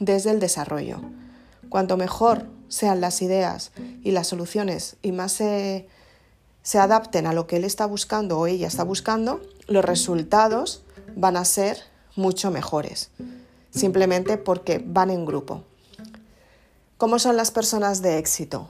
desde 0.05 0.31
el 0.31 0.39
desarrollo. 0.39 1.00
Cuanto 1.69 1.98
mejor 1.98 2.48
sean 2.67 3.01
las 3.01 3.22
ideas 3.22 3.72
y 4.03 4.12
las 4.12 4.27
soluciones 4.27 4.98
y 5.01 5.12
más 5.12 5.33
se, 5.33 5.88
se 6.62 6.79
adapten 6.79 7.27
a 7.27 7.33
lo 7.33 7.48
que 7.48 7.57
él 7.57 7.63
está 7.63 7.86
buscando 7.86 8.39
o 8.39 8.48
ella 8.48 8.67
está 8.67 8.83
buscando, 8.83 9.41
los 9.67 9.83
resultados 9.83 10.83
van 11.15 11.38
a 11.38 11.45
ser 11.45 11.77
mucho 12.15 12.51
mejores, 12.51 13.10
simplemente 13.72 14.38
porque 14.38 14.83
van 14.86 15.10
en 15.10 15.25
grupo. 15.25 15.63
¿Cómo 16.98 17.19
son 17.19 17.38
las 17.38 17.51
personas 17.51 18.01
de 18.01 18.17
éxito? 18.17 18.67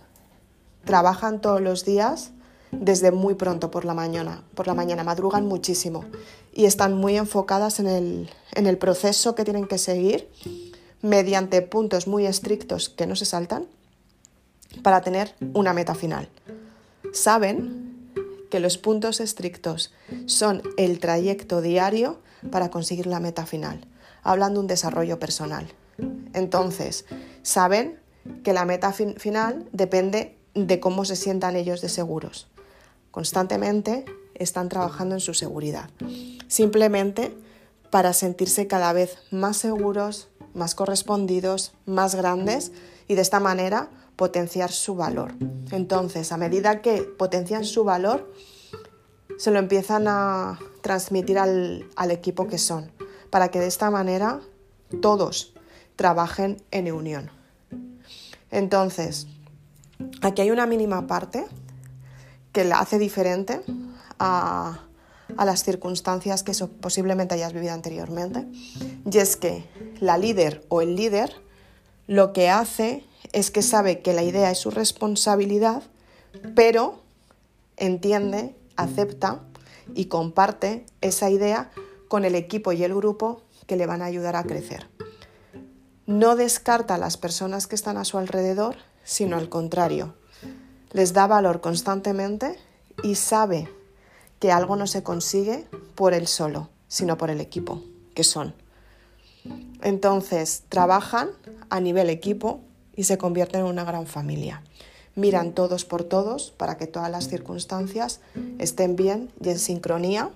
Trabajan 0.85 1.39
todos 1.39 1.61
los 1.61 1.85
días 1.85 2.31
desde 2.71 3.11
muy 3.11 3.35
pronto 3.35 3.69
por 3.69 3.85
la 3.85 3.93
mañana, 3.93 4.43
por 4.55 4.67
la 4.67 4.73
mañana 4.73 5.03
madrugan 5.03 5.45
muchísimo 5.45 6.05
y 6.53 6.65
están 6.65 6.93
muy 6.93 7.17
enfocadas 7.17 7.79
en 7.79 7.87
el, 7.87 8.29
en 8.53 8.65
el 8.67 8.77
proceso 8.77 9.35
que 9.35 9.43
tienen 9.43 9.67
que 9.67 9.77
seguir 9.77 10.29
mediante 11.03 11.61
puntos 11.61 12.07
muy 12.07 12.25
estrictos 12.25 12.89
que 12.89 13.05
no 13.05 13.15
se 13.15 13.25
saltan 13.25 13.67
para 14.81 15.01
tener 15.01 15.35
una 15.53 15.73
meta 15.73 15.93
final. 15.93 16.29
Saben 17.11 18.09
que 18.49 18.59
los 18.59 18.77
puntos 18.77 19.19
estrictos 19.19 19.93
son 20.25 20.63
el 20.77 20.99
trayecto 20.99 21.61
diario 21.61 22.21
para 22.51 22.71
conseguir 22.71 23.05
la 23.05 23.19
meta 23.19 23.45
final, 23.45 23.85
hablando 24.23 24.59
de 24.59 24.61
un 24.61 24.67
desarrollo 24.67 25.19
personal. 25.19 25.67
Entonces, 26.33 27.05
saben 27.41 27.99
que 28.43 28.53
la 28.53 28.65
meta 28.65 28.93
final 28.93 29.67
depende 29.73 30.37
de 30.53 30.79
cómo 30.79 31.03
se 31.03 31.17
sientan 31.17 31.55
ellos 31.57 31.81
de 31.81 31.89
seguros. 31.89 32.47
Constantemente 33.11 34.05
están 34.35 34.69
trabajando 34.69 35.15
en 35.15 35.21
su 35.21 35.33
seguridad, 35.33 35.89
simplemente 36.47 37.35
para 37.89 38.13
sentirse 38.13 38.65
cada 38.65 38.91
vez 38.91 39.17
más 39.29 39.57
seguros, 39.57 40.29
más 40.53 40.75
correspondidos, 40.75 41.73
más 41.85 42.15
grandes 42.15 42.71
y 43.07 43.15
de 43.15 43.21
esta 43.21 43.39
manera 43.39 43.89
potenciar 44.15 44.71
su 44.71 44.95
valor. 44.95 45.33
Entonces, 45.71 46.31
a 46.31 46.37
medida 46.37 46.81
que 46.81 47.01
potencian 47.01 47.65
su 47.65 47.83
valor, 47.83 48.31
se 49.37 49.51
lo 49.51 49.59
empiezan 49.59 50.07
a 50.07 50.59
transmitir 50.81 51.39
al, 51.39 51.89
al 51.95 52.11
equipo 52.11 52.47
que 52.47 52.57
son, 52.57 52.91
para 53.29 53.49
que 53.49 53.59
de 53.59 53.67
esta 53.67 53.89
manera 53.89 54.41
todos 55.01 55.53
trabajen 55.95 56.61
en 56.71 56.91
unión. 56.91 57.31
Entonces, 58.51 59.27
aquí 60.21 60.43
hay 60.43 60.51
una 60.51 60.67
mínima 60.67 61.07
parte 61.07 61.45
que 62.51 62.63
la 62.63 62.79
hace 62.79 62.99
diferente 62.99 63.61
a, 64.19 64.79
las 65.35 65.63
circunstancias 65.63 66.43
que 66.43 66.53
posiblemente 66.79 67.33
hayas 67.33 67.53
vivido 67.53 67.73
anteriormente. 67.73 68.45
Y 69.11 69.17
es 69.17 69.35
que 69.35 69.65
la 70.03 70.17
líder 70.17 70.65
o 70.69 70.81
el 70.81 70.95
líder 70.95 71.33
lo 72.07 72.33
que 72.33 72.49
hace 72.49 73.03
es 73.31 73.49
que 73.51 73.61
sabe 73.61 74.01
que 74.01 74.13
la 74.13 74.23
idea 74.23 74.51
es 74.51 74.59
su 74.59 74.69
responsabilidad, 74.69 75.83
pero 76.55 77.01
entiende, 77.77 78.55
acepta 78.75 79.41
y 79.95 80.05
comparte 80.05 80.85
esa 81.01 81.29
idea 81.29 81.71
con 82.07 82.25
el 82.25 82.35
equipo 82.35 82.71
y 82.71 82.83
el 82.83 82.93
grupo 82.93 83.41
que 83.65 83.77
le 83.77 83.85
van 83.85 84.01
a 84.01 84.05
ayudar 84.05 84.35
a 84.35 84.43
crecer 84.43 84.87
no 86.05 86.35
descarta 86.35 86.95
a 86.95 86.97
las 86.97 87.17
personas 87.17 87.67
que 87.67 87.75
están 87.75 87.97
a 87.97 88.05
su 88.05 88.17
alrededor, 88.17 88.75
sino 89.03 89.37
al 89.37 89.49
contrario. 89.49 90.15
Les 90.91 91.13
da 91.13 91.27
valor 91.27 91.61
constantemente 91.61 92.57
y 93.03 93.15
sabe 93.15 93.69
que 94.39 94.51
algo 94.51 94.75
no 94.75 94.87
se 94.87 95.03
consigue 95.03 95.65
por 95.95 96.13
él 96.13 96.27
solo, 96.27 96.69
sino 96.87 97.17
por 97.17 97.29
el 97.29 97.39
equipo, 97.39 97.81
que 98.13 98.23
son. 98.23 98.53
Entonces, 99.81 100.63
trabajan 100.69 101.29
a 101.69 101.79
nivel 101.79 102.09
equipo 102.09 102.61
y 102.95 103.03
se 103.03 103.17
convierten 103.17 103.61
en 103.61 103.67
una 103.67 103.83
gran 103.83 104.07
familia. 104.07 104.61
Miran 105.15 105.53
todos 105.53 105.85
por 105.85 106.03
todos 106.03 106.51
para 106.51 106.77
que 106.77 106.87
todas 106.87 107.11
las 107.11 107.27
circunstancias 107.27 108.19
estén 108.59 108.95
bien 108.95 109.31
y 109.43 109.49
en 109.49 109.59
sincronía, 109.59 110.29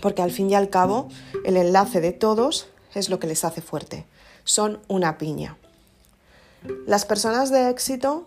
porque 0.00 0.22
al 0.22 0.30
fin 0.30 0.50
y 0.50 0.54
al 0.54 0.70
cabo 0.70 1.08
el 1.44 1.56
enlace 1.56 2.00
de 2.00 2.12
todos 2.12 2.68
es 2.94 3.08
lo 3.08 3.18
que 3.18 3.26
les 3.26 3.44
hace 3.44 3.62
fuerte 3.62 4.06
son 4.44 4.80
una 4.88 5.18
piña. 5.18 5.56
Las 6.86 7.04
personas 7.04 7.50
de 7.50 7.70
éxito 7.70 8.26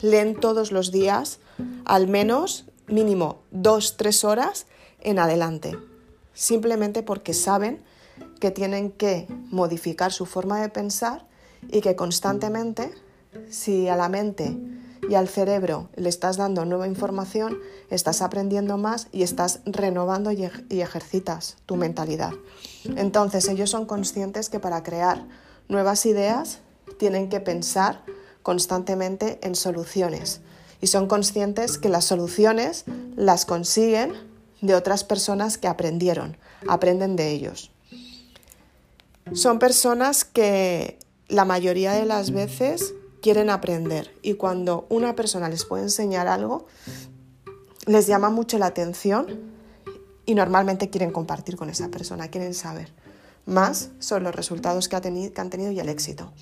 leen 0.00 0.34
todos 0.34 0.72
los 0.72 0.90
días 0.90 1.38
al 1.84 2.08
menos 2.08 2.64
mínimo 2.86 3.42
dos, 3.50 3.96
tres 3.96 4.24
horas 4.24 4.66
en 5.00 5.18
adelante, 5.18 5.78
simplemente 6.34 7.02
porque 7.02 7.34
saben 7.34 7.82
que 8.42 8.50
tienen 8.50 8.90
que 8.90 9.28
modificar 9.52 10.12
su 10.12 10.26
forma 10.26 10.60
de 10.60 10.68
pensar 10.68 11.24
y 11.70 11.80
que 11.80 11.94
constantemente, 11.94 12.92
si 13.48 13.86
a 13.86 13.94
la 13.94 14.08
mente 14.08 14.58
y 15.08 15.14
al 15.14 15.28
cerebro 15.28 15.90
le 15.94 16.08
estás 16.08 16.38
dando 16.38 16.64
nueva 16.64 16.88
información, 16.88 17.56
estás 17.88 18.20
aprendiendo 18.20 18.78
más 18.78 19.06
y 19.12 19.22
estás 19.22 19.60
renovando 19.64 20.32
y, 20.32 20.42
ejercitas 20.80 21.56
tu 21.66 21.76
mentalidad. 21.76 22.32
Entonces 22.96 23.46
ellos 23.46 23.70
son 23.70 23.86
conscientes 23.86 24.48
que 24.48 24.58
para 24.58 24.82
crear 24.82 25.24
nuevas 25.68 26.04
ideas 26.04 26.58
tienen 26.98 27.28
que 27.28 27.38
pensar 27.38 28.02
constantemente 28.42 29.38
en 29.42 29.54
soluciones 29.54 30.40
y 30.80 30.88
son 30.88 31.06
conscientes 31.06 31.78
que 31.78 31.88
las 31.88 32.06
soluciones 32.06 32.86
las 33.14 33.46
consiguen 33.46 34.14
de 34.62 34.74
otras 34.74 35.04
personas 35.04 35.58
que 35.58 35.68
aprendieron, 35.68 36.36
aprenden 36.66 37.14
de 37.14 37.30
ellos. 37.30 37.71
Son 39.32 39.58
personas 39.58 40.24
que 40.24 40.98
la 41.28 41.44
mayoría 41.44 41.92
de 41.92 42.04
las 42.04 42.32
veces 42.32 42.94
quieren 43.22 43.48
aprender 43.48 44.14
y 44.20 44.34
cuando 44.34 44.86
una 44.90 45.14
persona 45.14 45.48
les 45.48 45.64
puede 45.64 45.84
enseñar 45.84 46.26
algo, 46.26 46.66
les 47.86 48.06
llama 48.06 48.30
mucho 48.30 48.58
la 48.58 48.66
atención 48.66 49.40
y 50.26 50.34
normalmente 50.34 50.90
quieren 50.90 51.12
compartir 51.12 51.56
con 51.56 51.70
esa 51.70 51.88
persona, 51.88 52.28
quieren 52.28 52.52
saber 52.52 52.92
más 53.46 53.90
sobre 53.98 54.24
los 54.24 54.34
resultados 54.34 54.88
que, 54.88 55.00
que 55.00 55.40
han 55.40 55.50
tenido 55.50 55.72
y 55.72 55.80
el 55.80 55.88
éxito. 55.88 56.32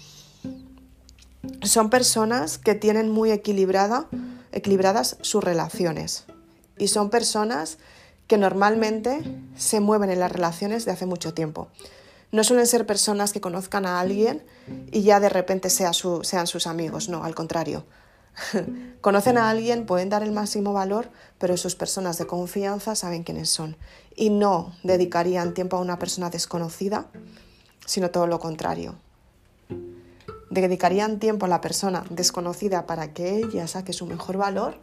Son 1.62 1.90
personas 1.90 2.58
que 2.58 2.74
tienen 2.74 3.10
muy 3.10 3.30
equilibrada, 3.30 4.06
equilibradas 4.52 5.16
sus 5.20 5.42
relaciones 5.44 6.24
y 6.76 6.88
son 6.88 7.10
personas 7.10 7.78
que 8.26 8.38
normalmente 8.38 9.20
se 9.56 9.80
mueven 9.80 10.10
en 10.10 10.20
las 10.20 10.32
relaciones 10.32 10.84
de 10.84 10.92
hace 10.92 11.06
mucho 11.06 11.34
tiempo. 11.34 11.68
No 12.32 12.44
suelen 12.44 12.66
ser 12.66 12.86
personas 12.86 13.32
que 13.32 13.40
conozcan 13.40 13.86
a 13.86 13.98
alguien 13.98 14.44
y 14.92 15.02
ya 15.02 15.18
de 15.18 15.28
repente 15.28 15.68
sean 15.70 15.94
sus 15.94 16.66
amigos, 16.66 17.08
no, 17.08 17.24
al 17.24 17.34
contrario. 17.34 17.84
Conocen 19.00 19.38
a 19.38 19.50
alguien, 19.50 19.86
pueden 19.86 20.08
dar 20.08 20.22
el 20.22 20.32
máximo 20.32 20.72
valor, 20.72 21.10
pero 21.38 21.56
sus 21.56 21.74
personas 21.74 22.18
de 22.18 22.26
confianza 22.26 22.94
saben 22.94 23.24
quiénes 23.24 23.50
son 23.50 23.76
y 24.14 24.30
no 24.30 24.74
dedicarían 24.82 25.54
tiempo 25.54 25.76
a 25.76 25.80
una 25.80 25.98
persona 25.98 26.30
desconocida, 26.30 27.08
sino 27.86 28.10
todo 28.10 28.26
lo 28.26 28.38
contrario. 28.38 28.94
Dedicarían 30.50 31.18
tiempo 31.18 31.46
a 31.46 31.48
la 31.48 31.60
persona 31.60 32.04
desconocida 32.10 32.86
para 32.86 33.12
que 33.12 33.36
ella 33.36 33.66
saque 33.66 33.92
su 33.92 34.06
mejor 34.06 34.36
valor, 34.36 34.78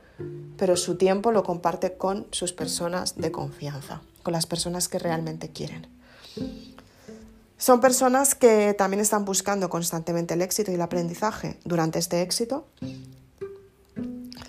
pero 0.57 0.77
su 0.77 0.95
tiempo 0.95 1.31
lo 1.31 1.43
comparte 1.43 1.97
con 1.97 2.27
sus 2.31 2.53
personas 2.53 3.15
de 3.17 3.31
confianza, 3.31 4.01
con 4.23 4.33
las 4.33 4.45
personas 4.45 4.87
que 4.87 4.99
realmente 4.99 5.51
quieren. 5.51 5.87
Son 7.57 7.81
personas 7.81 8.35
que 8.35 8.75
también 8.75 9.01
están 9.01 9.25
buscando 9.25 9.69
constantemente 9.69 10.35
el 10.35 10.43
éxito 10.43 10.71
y 10.71 10.75
el 10.75 10.81
aprendizaje 10.81 11.57
durante 11.65 11.97
este 11.97 12.21
éxito. 12.21 12.67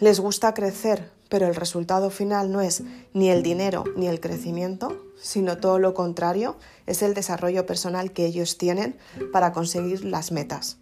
Les 0.01 0.21
gusta 0.21 0.53
crecer, 0.53 1.11
pero 1.31 1.47
el 1.47 1.55
resultado 1.55 2.11
final 2.11 2.53
no 2.53 2.61
es 2.61 2.83
ni 3.15 3.31
el 3.31 3.43
dinero 3.43 3.85
ni 3.97 4.09
el 4.09 4.21
crecimiento, 4.21 5.05
sino 5.21 5.57
todo 5.57 5.79
lo 5.79 5.95
contrario, 5.95 6.57
es 6.87 7.03
el 7.03 7.15
desarrollo 7.15 7.65
personal 7.65 8.13
que 8.13 8.27
ellos 8.27 8.59
tienen 8.59 8.97
para 9.33 9.53
conseguir 9.53 10.05
las 10.05 10.31
metas. 10.31 10.77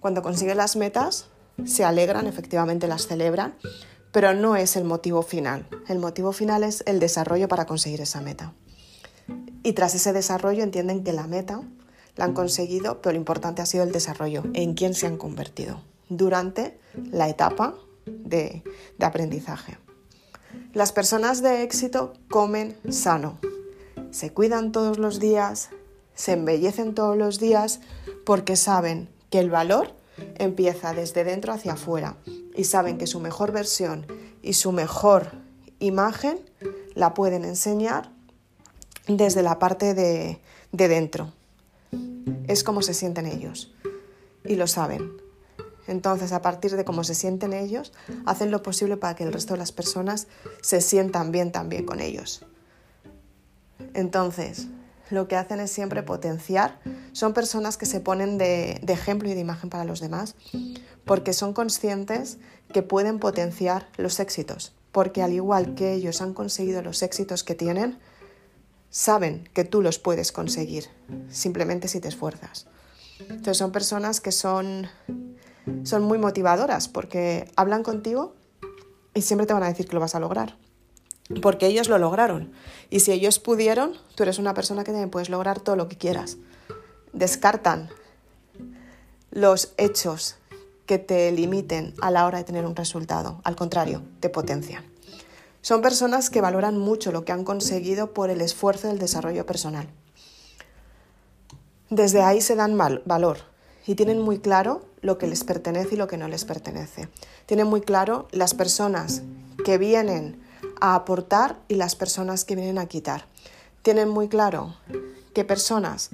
Cuando 0.00 0.20
consiguen 0.20 0.58
las 0.58 0.76
metas, 0.76 1.28
se 1.64 1.82
alegran, 1.82 2.26
efectivamente 2.26 2.88
las 2.88 3.06
celebran, 3.06 3.54
pero 4.12 4.34
no 4.34 4.54
es 4.54 4.76
el 4.76 4.84
motivo 4.84 5.22
final. 5.22 5.66
El 5.88 5.98
motivo 5.98 6.32
final 6.32 6.62
es 6.62 6.84
el 6.86 7.00
desarrollo 7.00 7.48
para 7.48 7.64
conseguir 7.64 8.02
esa 8.02 8.20
meta. 8.20 8.52
Y 9.62 9.72
tras 9.72 9.94
ese 9.94 10.12
desarrollo 10.12 10.62
entienden 10.62 11.04
que 11.04 11.12
la 11.12 11.26
meta 11.26 11.62
la 12.16 12.26
han 12.26 12.34
conseguido, 12.34 13.00
pero 13.00 13.12
lo 13.12 13.18
importante 13.18 13.62
ha 13.62 13.66
sido 13.66 13.84
el 13.84 13.92
desarrollo, 13.92 14.44
en 14.52 14.74
quién 14.74 14.94
se 14.94 15.06
han 15.06 15.16
convertido 15.16 15.80
durante 16.08 16.78
la 17.10 17.28
etapa 17.28 17.74
de, 18.06 18.62
de 18.98 19.06
aprendizaje. 19.06 19.78
Las 20.72 20.92
personas 20.92 21.42
de 21.42 21.62
éxito 21.62 22.12
comen 22.28 22.76
sano, 22.90 23.38
se 24.10 24.32
cuidan 24.32 24.70
todos 24.70 24.98
los 24.98 25.18
días, 25.18 25.70
se 26.14 26.32
embellecen 26.32 26.94
todos 26.94 27.16
los 27.16 27.40
días 27.40 27.80
porque 28.24 28.56
saben 28.56 29.08
que 29.30 29.40
el 29.40 29.50
valor 29.50 29.94
empieza 30.36 30.94
desde 30.94 31.24
dentro 31.24 31.52
hacia 31.52 31.72
afuera 31.72 32.16
y 32.54 32.64
saben 32.64 32.98
que 32.98 33.06
su 33.06 33.18
mejor 33.18 33.52
versión 33.52 34.06
y 34.42 34.52
su 34.52 34.70
mejor 34.70 35.32
imagen 35.80 36.38
la 36.94 37.14
pueden 37.14 37.44
enseñar 37.44 38.13
desde 39.06 39.42
la 39.42 39.58
parte 39.58 39.94
de, 39.94 40.40
dentro. 40.72 41.32
Es 42.46 42.64
como 42.64 42.82
se 42.82 42.94
sienten 42.94 43.26
ellos 43.26 43.72
y 44.44 44.56
lo 44.56 44.66
saben. 44.66 45.12
Entonces, 45.86 46.32
a 46.32 46.40
partir 46.40 46.76
de 46.76 46.84
cómo 46.84 47.04
se 47.04 47.14
sienten 47.14 47.52
ellos, 47.52 47.92
hacen 48.24 48.50
lo 48.50 48.62
posible 48.62 48.96
para 48.96 49.14
que 49.14 49.24
el 49.24 49.32
resto 49.32 49.54
de 49.54 49.58
las 49.58 49.72
personas 49.72 50.28
se 50.62 50.80
sientan 50.80 51.30
bien 51.30 51.52
también 51.52 51.84
con 51.84 52.00
ellos. 52.00 52.44
Entonces, 53.92 54.66
lo 55.10 55.28
que 55.28 55.36
hacen 55.36 55.60
es 55.60 55.70
siempre 55.70 56.02
potenciar. 56.02 56.80
Son 57.12 57.34
personas 57.34 57.76
que 57.76 57.84
se 57.84 58.00
ponen 58.00 58.38
de, 58.38 58.80
de, 58.82 58.92
ejemplo 58.94 59.28
y 59.28 59.34
de 59.34 59.40
imagen 59.40 59.68
para 59.68 59.84
los 59.84 60.00
demás 60.00 60.36
porque 61.04 61.32
son 61.32 61.52
conscientes 61.52 62.38
que 62.72 62.82
pueden 62.82 63.18
potenciar 63.18 63.88
los 63.96 64.20
éxitos. 64.20 64.72
Porque 64.92 65.22
al 65.22 65.32
igual 65.32 65.74
que 65.74 65.92
ellos 65.92 66.22
han 66.22 66.34
conseguido 66.34 66.82
los 66.82 67.02
éxitos 67.02 67.44
que 67.44 67.54
tienen, 67.54 67.98
saben 68.94 69.48
que 69.52 69.64
tú 69.64 69.82
los 69.82 69.98
puedes 69.98 70.30
conseguir, 70.30 70.84
simplemente 71.28 71.88
si 71.88 71.98
te 71.98 72.06
esfuerzas. 72.06 72.68
Entonces 73.18 73.56
son 73.56 73.72
personas 73.72 74.20
que 74.20 74.30
son, 74.30 74.86
son 75.82 76.04
muy 76.04 76.16
motivadoras 76.16 76.86
porque 76.86 77.50
hablan 77.56 77.82
contigo 77.82 78.36
y 79.12 79.22
siempre 79.22 79.48
te 79.48 79.52
van 79.52 79.64
a 79.64 79.68
decir 79.68 79.88
que 79.88 79.94
lo 79.94 80.00
vas 80.00 80.14
a 80.14 80.20
lograr. 80.20 80.56
Porque 81.42 81.66
ellos 81.66 81.88
lo 81.88 81.98
lograron. 81.98 82.52
Y 82.88 83.00
si 83.00 83.10
ellos 83.10 83.40
pudieron, 83.40 83.94
tú 84.14 84.22
eres 84.22 84.38
una 84.38 84.54
persona 84.54 84.84
que 84.84 84.92
también 84.92 85.10
puedes 85.10 85.28
lograr 85.28 85.58
todo 85.58 85.74
lo 85.74 85.88
que 85.88 85.98
quieras. 85.98 86.36
Descartan 87.12 87.90
los 89.32 89.74
hechos 89.76 90.36
que 90.86 90.98
te 90.98 91.32
limiten 91.32 91.94
a 92.00 92.12
la 92.12 92.26
hora 92.26 92.38
de 92.38 92.44
tener 92.44 92.64
un 92.64 92.76
resultado. 92.76 93.40
Al 93.42 93.56
contrario, 93.56 94.02
te 94.20 94.28
potencian. 94.28 94.93
Son 95.64 95.80
personas 95.80 96.28
que 96.28 96.42
valoran 96.42 96.76
mucho 96.76 97.10
lo 97.10 97.24
que 97.24 97.32
han 97.32 97.42
conseguido 97.42 98.12
por 98.12 98.28
el 98.28 98.42
esfuerzo 98.42 98.88
del 98.88 98.98
desarrollo 98.98 99.46
personal. 99.46 99.88
Desde 101.88 102.20
ahí 102.20 102.42
se 102.42 102.54
dan 102.54 102.76
valor 102.76 103.38
y 103.86 103.94
tienen 103.94 104.20
muy 104.20 104.40
claro 104.40 104.84
lo 105.00 105.16
que 105.16 105.26
les 105.26 105.42
pertenece 105.42 105.94
y 105.94 105.96
lo 105.96 106.06
que 106.06 106.18
no 106.18 106.28
les 106.28 106.44
pertenece. 106.44 107.08
Tienen 107.46 107.66
muy 107.66 107.80
claro 107.80 108.28
las 108.30 108.52
personas 108.52 109.22
que 109.64 109.78
vienen 109.78 110.38
a 110.82 110.96
aportar 110.96 111.58
y 111.66 111.76
las 111.76 111.96
personas 111.96 112.44
que 112.44 112.56
vienen 112.56 112.76
a 112.76 112.84
quitar. 112.84 113.24
Tienen 113.80 114.10
muy 114.10 114.28
claro 114.28 114.76
qué 115.32 115.46
personas 115.46 116.10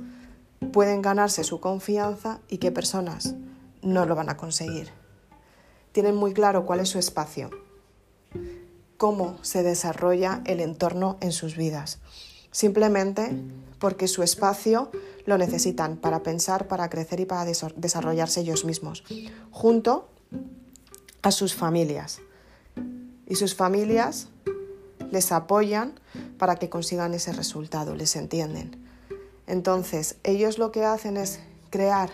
pueden 0.72 1.02
ganarse 1.02 1.42
su 1.42 1.58
confianza 1.58 2.38
y 2.48 2.58
qué 2.58 2.70
personas 2.70 3.34
no 3.82 4.06
lo 4.06 4.14
van 4.14 4.28
a 4.28 4.36
conseguir. 4.36 4.92
Tienen 5.90 6.14
muy 6.14 6.34
claro 6.34 6.66
cuál 6.66 6.78
es 6.78 6.88
su 6.88 7.00
espacio 7.00 7.50
cómo 9.00 9.38
se 9.40 9.62
desarrolla 9.62 10.42
el 10.44 10.60
entorno 10.60 11.16
en 11.22 11.32
sus 11.32 11.56
vidas. 11.56 12.00
Simplemente 12.50 13.34
porque 13.78 14.06
su 14.06 14.22
espacio 14.22 14.90
lo 15.24 15.38
necesitan 15.38 15.96
para 15.96 16.22
pensar, 16.22 16.68
para 16.68 16.90
crecer 16.90 17.18
y 17.20 17.24
para 17.24 17.50
desarrollarse 17.76 18.42
ellos 18.42 18.66
mismos, 18.66 19.02
junto 19.50 20.06
a 21.22 21.30
sus 21.30 21.54
familias. 21.54 22.20
Y 23.26 23.36
sus 23.36 23.54
familias 23.54 24.28
les 25.10 25.32
apoyan 25.32 25.98
para 26.36 26.56
que 26.56 26.68
consigan 26.68 27.14
ese 27.14 27.32
resultado, 27.32 27.94
les 27.94 28.14
entienden. 28.16 28.86
Entonces, 29.46 30.16
ellos 30.24 30.58
lo 30.58 30.72
que 30.72 30.84
hacen 30.84 31.16
es 31.16 31.40
crear 31.70 32.10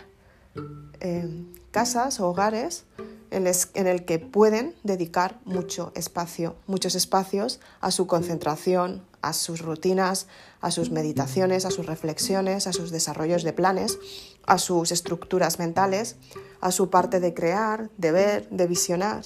eh, 1.01 1.45
casas 1.73 2.21
o 2.21 2.29
hogares 2.29 2.85
en, 3.31 3.87
el 3.87 4.05
que 4.05 4.19
pueden 4.19 4.75
dedicar 4.83 5.39
mucho 5.45 5.93
espacio, 5.95 6.57
muchos 6.67 6.95
espacios 6.95 7.61
a 7.81 7.91
su 7.91 8.07
concentración, 8.07 9.03
a 9.23 9.33
sus 9.33 9.61
rutinas, 9.61 10.27
a 10.61 10.71
sus 10.71 10.91
meditaciones, 10.91 11.65
a 11.65 11.71
sus 11.71 11.87
reflexiones, 11.87 12.67
a 12.67 12.73
sus 12.73 12.91
desarrollos 12.91 13.43
de 13.43 13.53
planes, 13.53 13.99
a 14.47 14.59
sus 14.59 14.93
estructuras 14.93 15.59
mentales, 15.59 16.17
a 16.61 16.71
su 16.71 16.91
parte 16.91 17.21
de 17.21 17.35
crear, 17.35 17.91
de 17.99 18.13
ver, 18.13 18.49
de 18.51 18.67
visionar, 18.67 19.25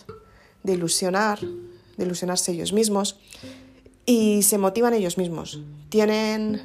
de 0.62 0.72
ilusionar, 0.72 1.40
de 1.40 2.04
ilusionarse 2.04 2.52
ellos 2.52 2.72
mismos 2.72 3.18
y 4.06 4.42
se 4.42 4.58
motivan 4.58 4.94
ellos 4.94 5.18
mismos. 5.18 5.60
Tienen, 5.90 6.62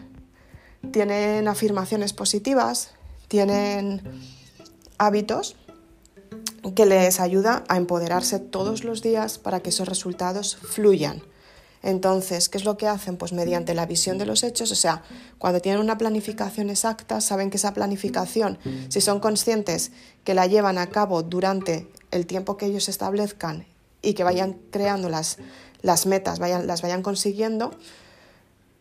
tienen 0.92 1.48
afirmaciones 1.48 2.14
positivas, 2.14 2.92
tienen 3.28 4.02
hábitos 4.98 5.58
que 6.74 6.86
les 6.86 7.20
ayuda 7.20 7.64
a 7.68 7.78
empoderarse 7.78 8.40
todos 8.40 8.84
los 8.84 9.02
días 9.02 9.38
para 9.38 9.60
que 9.60 9.70
esos 9.70 9.88
resultados 9.88 10.56
fluyan. 10.56 11.22
Entonces, 11.84 12.50
¿qué 12.50 12.58
es 12.58 12.66
lo 12.66 12.78
que 12.78 12.88
hacen? 12.88 13.16
Pues 13.16 13.32
mediante 13.32 13.76
la 13.76 13.86
visión 13.86 14.18
de 14.18 14.26
los 14.26 14.42
hechos, 14.44 14.72
o 14.72 14.76
sea, 14.76 15.04
cuando 15.38 15.62
tienen 15.62 15.80
una 15.80 16.00
planificación 16.00 16.72
exacta, 16.72 17.22
saben 17.22 17.52
que 17.52 17.58
esa 17.58 17.76
planificación, 17.76 18.58
si 18.90 19.02
son 19.02 19.20
conscientes 19.20 19.92
que 20.24 20.34
la 20.34 20.48
llevan 20.48 20.80
a 20.80 20.88
cabo 20.88 21.22
durante 21.22 21.88
el 22.10 22.26
tiempo 22.26 22.58
que 22.58 22.66
ellos 22.66 22.90
establezcan 22.90 23.68
y 24.02 24.16
que 24.16 24.24
vayan 24.24 24.54
creando 24.72 25.10
las, 25.10 25.38
las 25.84 26.08
metas, 26.08 26.40
vayan, 26.40 26.66
las 26.66 26.82
vayan 26.82 27.04
consiguiendo, 27.04 27.70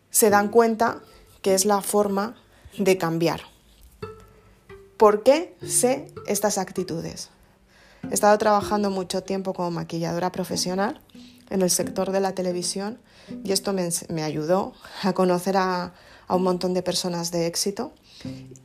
se 0.09 0.31
dan 0.31 0.49
cuenta 0.49 1.01
que 1.43 1.53
es 1.53 1.65
la 1.65 1.81
forma 1.81 2.35
de 2.79 2.97
cambiar. 2.97 3.41
¿Por 4.97 5.21
qué 5.21 5.55
sé 5.63 6.07
estas 6.25 6.57
actitudes? 6.57 7.29
He 8.09 8.13
estado 8.13 8.37
trabajando 8.37 8.89
mucho 8.89 9.23
tiempo 9.23 9.53
como 9.53 9.71
maquilladora 9.71 10.31
profesional 10.31 11.01
en 11.49 11.61
el 11.61 11.69
sector 11.69 12.11
de 12.11 12.19
la 12.19 12.33
televisión 12.33 12.99
y 13.43 13.51
esto 13.51 13.73
me, 13.73 14.23
ayudó 14.23 14.73
a 15.03 15.13
conocer 15.13 15.57
a, 15.57 15.93
un 16.29 16.43
montón 16.43 16.73
de 16.73 16.81
personas 16.81 17.31
de 17.31 17.47
éxito 17.47 17.93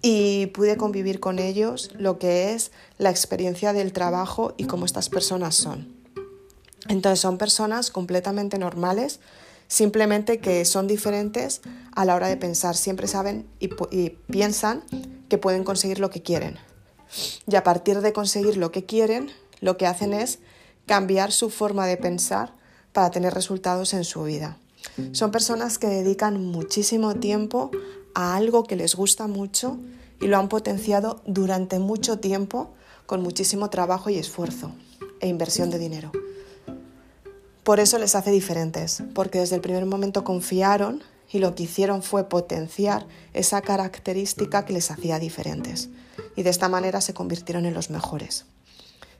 y 0.02 0.46
pude 0.46 0.76
convivir 0.76 1.20
con 1.20 1.38
ellos 1.38 1.90
lo 1.94 2.18
que 2.18 2.52
es 2.52 2.72
la 2.98 3.10
experiencia 3.10 3.72
del 3.72 3.92
trabajo 3.92 4.54
y 4.56 4.64
cómo 4.64 4.86
estas 4.86 5.08
personas 5.08 5.56
son. 5.56 5.94
Entonces 6.88 7.20
son 7.20 7.36
personas 7.36 7.90
completamente 7.90 8.58
normales, 8.58 9.20
simplemente 9.68 10.38
que 10.38 10.64
son 10.64 10.86
diferentes 10.86 11.60
a 11.94 12.04
la 12.04 12.14
hora 12.14 12.28
de 12.28 12.36
pensar, 12.36 12.76
siempre 12.76 13.06
saben 13.06 13.46
y, 13.58 13.68
piensan 14.30 14.82
que 15.28 15.36
pueden 15.36 15.64
conseguir 15.64 16.00
lo 16.00 16.08
que 16.10 16.22
quieren. 16.22 16.58
Y 17.46 17.56
a 17.56 17.64
partir 17.64 18.00
de 18.00 18.12
conseguir 18.12 18.56
lo 18.56 18.72
que 18.72 18.84
quieren, 18.84 19.30
lo 19.60 19.76
que 19.76 19.86
hacen 19.86 20.12
es 20.12 20.38
cambiar 20.86 21.32
su 21.32 21.50
forma 21.50 21.86
de 21.86 21.96
pensar 21.96 22.52
para 22.92 23.10
tener 23.10 23.34
resultados 23.34 23.94
en 23.94 24.04
su 24.04 24.22
vida. 24.24 24.56
Son 25.12 25.30
personas 25.30 25.78
que 25.78 25.86
dedican 25.86 26.44
muchísimo 26.44 27.14
tiempo 27.14 27.70
a 28.14 28.36
algo 28.36 28.64
que 28.64 28.76
les 28.76 28.94
gusta 28.94 29.26
mucho 29.26 29.78
y 30.20 30.26
lo 30.26 30.38
han 30.38 30.48
potenciado 30.48 31.22
durante 31.26 31.78
mucho 31.78 32.18
tiempo 32.18 32.70
con 33.06 33.22
muchísimo 33.22 33.70
trabajo 33.70 34.10
y 34.10 34.16
esfuerzo 34.16 34.72
e 35.20 35.28
inversión 35.28 35.70
de 35.70 35.78
dinero. 35.78 36.12
Por 37.64 37.78
eso 37.78 37.98
les 37.98 38.14
hace 38.14 38.30
diferentes, 38.30 39.02
porque 39.14 39.40
desde 39.40 39.56
el 39.56 39.60
primer 39.60 39.86
momento 39.86 40.24
confiaron 40.24 41.02
y 41.30 41.38
lo 41.38 41.54
que 41.54 41.64
hicieron 41.64 42.02
fue 42.02 42.28
potenciar 42.28 43.06
esa 43.34 43.60
característica 43.60 44.64
que 44.64 44.72
les 44.72 44.90
hacía 44.90 45.18
diferentes. 45.18 45.88
Y 46.40 46.42
de 46.42 46.48
esta 46.48 46.70
manera 46.70 47.02
se 47.02 47.12
convirtieron 47.12 47.66
en 47.66 47.74
los 47.74 47.90
mejores. 47.90 48.46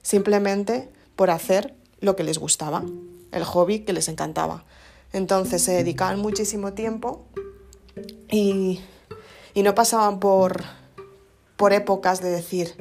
Simplemente 0.01 0.89
por 1.15 1.29
hacer 1.29 1.75
lo 1.99 2.15
que 2.15 2.23
les 2.23 2.39
gustaba, 2.39 2.83
el 3.31 3.43
hobby 3.43 3.81
que 3.81 3.93
les 3.93 4.07
encantaba. 4.07 4.65
Entonces 5.13 5.61
se 5.61 5.71
dedicaban 5.71 6.17
muchísimo 6.17 6.73
tiempo 6.73 7.27
y, 8.27 8.79
no 9.53 9.75
pasaban 9.75 10.19
por, 10.19 10.63
por 11.57 11.73
épocas 11.73 12.21
de 12.21 12.31
decir, 12.31 12.73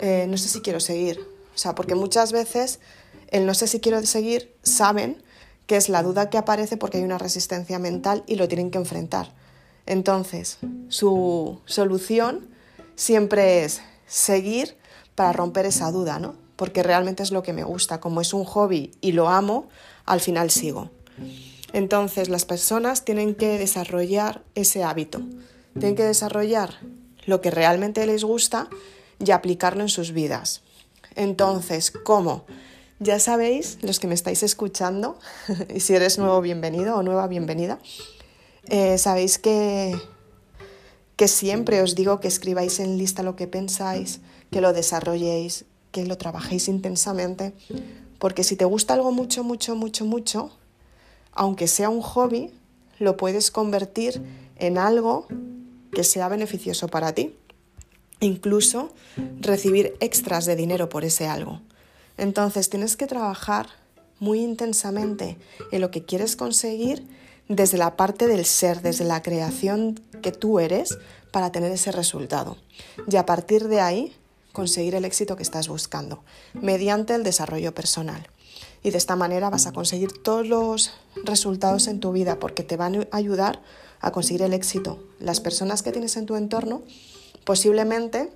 eh, 0.00 0.26
no 0.28 0.36
sé 0.38 0.48
si 0.48 0.60
quiero 0.60 0.80
seguir. 0.80 1.20
O 1.54 1.58
sea, 1.58 1.76
porque 1.76 1.94
muchas 1.94 2.32
veces 2.32 2.80
el 3.28 3.46
no 3.46 3.54
sé 3.54 3.68
si 3.68 3.78
quiero 3.78 4.04
seguir 4.04 4.56
saben 4.64 5.22
que 5.68 5.76
es 5.76 5.88
la 5.88 6.02
duda 6.02 6.30
que 6.30 6.38
aparece 6.38 6.76
porque 6.78 6.98
hay 6.98 7.04
una 7.04 7.18
resistencia 7.18 7.78
mental 7.78 8.24
y 8.26 8.34
lo 8.34 8.48
tienen 8.48 8.72
que 8.72 8.78
enfrentar. 8.78 9.32
Entonces, 9.86 10.58
su 10.88 11.60
solución 11.64 12.47
siempre 12.98 13.64
es 13.64 13.80
seguir 14.06 14.76
para 15.14 15.32
romper 15.32 15.66
esa 15.66 15.90
duda, 15.92 16.18
¿no? 16.18 16.34
Porque 16.56 16.82
realmente 16.82 17.22
es 17.22 17.30
lo 17.30 17.44
que 17.44 17.52
me 17.52 17.62
gusta. 17.62 18.00
Como 18.00 18.20
es 18.20 18.34
un 18.34 18.44
hobby 18.44 18.90
y 19.00 19.12
lo 19.12 19.28
amo, 19.28 19.68
al 20.04 20.20
final 20.20 20.50
sigo. 20.50 20.90
Entonces 21.72 22.28
las 22.28 22.44
personas 22.44 23.04
tienen 23.04 23.36
que 23.36 23.56
desarrollar 23.58 24.42
ese 24.54 24.82
hábito, 24.82 25.22
tienen 25.74 25.94
que 25.94 26.02
desarrollar 26.02 26.74
lo 27.24 27.40
que 27.40 27.50
realmente 27.50 28.04
les 28.04 28.24
gusta 28.24 28.68
y 29.24 29.30
aplicarlo 29.30 29.82
en 29.82 29.88
sus 29.88 30.12
vidas. 30.12 30.62
Entonces, 31.14 31.92
¿cómo? 31.92 32.46
Ya 32.98 33.20
sabéis, 33.20 33.78
los 33.82 34.00
que 34.00 34.08
me 34.08 34.14
estáis 34.14 34.42
escuchando, 34.42 35.18
y 35.74 35.80
si 35.80 35.94
eres 35.94 36.18
nuevo 36.18 36.40
bienvenido 36.40 36.96
o 36.96 37.02
nueva 37.04 37.28
bienvenida, 37.28 37.78
eh, 38.66 38.98
sabéis 38.98 39.38
que, 39.38 39.96
que 41.18 41.26
siempre 41.26 41.82
os 41.82 41.96
digo 41.96 42.20
que 42.20 42.28
escribáis 42.28 42.78
en 42.78 42.96
lista 42.96 43.24
lo 43.24 43.34
que 43.34 43.48
pensáis, 43.48 44.20
que 44.52 44.60
lo 44.60 44.72
desarrolléis, 44.72 45.64
que 45.90 46.06
lo 46.06 46.16
trabajéis 46.16 46.68
intensamente, 46.68 47.54
porque 48.20 48.44
si 48.44 48.54
te 48.54 48.64
gusta 48.64 48.94
algo 48.94 49.10
mucho, 49.10 49.42
mucho, 49.42 49.74
mucho, 49.74 50.04
mucho, 50.04 50.56
aunque 51.32 51.66
sea 51.66 51.88
un 51.88 52.02
hobby, 52.02 52.52
lo 53.00 53.16
puedes 53.16 53.50
convertir 53.50 54.22
en 54.58 54.78
algo 54.78 55.26
que 55.90 56.04
sea 56.04 56.28
beneficioso 56.28 56.86
para 56.86 57.12
ti. 57.12 57.34
Incluso 58.20 58.94
recibir 59.40 59.96
extras 59.98 60.46
de 60.46 60.54
dinero 60.54 60.88
por 60.88 61.04
ese 61.04 61.26
algo. 61.26 61.62
Entonces 62.16 62.70
tienes 62.70 62.96
que 62.96 63.08
trabajar 63.08 63.66
muy 64.20 64.38
intensamente 64.38 65.36
en 65.72 65.80
lo 65.80 65.90
que 65.90 66.04
quieres 66.04 66.36
conseguir 66.36 67.04
desde 67.48 67.78
la 67.78 67.96
parte 67.96 68.26
del 68.26 68.44
ser, 68.44 68.82
desde 68.82 69.04
la 69.04 69.22
creación 69.22 70.00
que 70.22 70.32
tú 70.32 70.60
eres 70.60 70.98
para 71.30 71.52
tener 71.52 71.72
ese 71.72 71.92
resultado. 71.92 72.56
Y 73.10 73.16
a 73.16 73.26
partir 73.26 73.68
de 73.68 73.80
ahí 73.80 74.16
conseguir 74.52 74.94
el 74.94 75.04
éxito 75.04 75.36
que 75.36 75.42
estás 75.42 75.68
buscando, 75.68 76.24
mediante 76.54 77.14
el 77.14 77.22
desarrollo 77.22 77.74
personal 77.74 78.28
y 78.82 78.90
de 78.90 78.98
esta 78.98 79.16
manera 79.16 79.50
vas 79.50 79.66
a 79.66 79.72
conseguir 79.72 80.12
todos 80.12 80.46
los 80.46 80.92
resultados 81.24 81.86
en 81.88 82.00
tu 82.00 82.12
vida 82.12 82.38
porque 82.38 82.62
te 82.62 82.76
van 82.76 83.06
a 83.10 83.16
ayudar 83.16 83.60
a 84.00 84.12
conseguir 84.12 84.42
el 84.42 84.52
éxito. 84.52 85.02
Las 85.18 85.40
personas 85.40 85.82
que 85.82 85.92
tienes 85.92 86.16
en 86.16 86.26
tu 86.26 86.36
entorno 86.36 86.82
posiblemente 87.44 88.30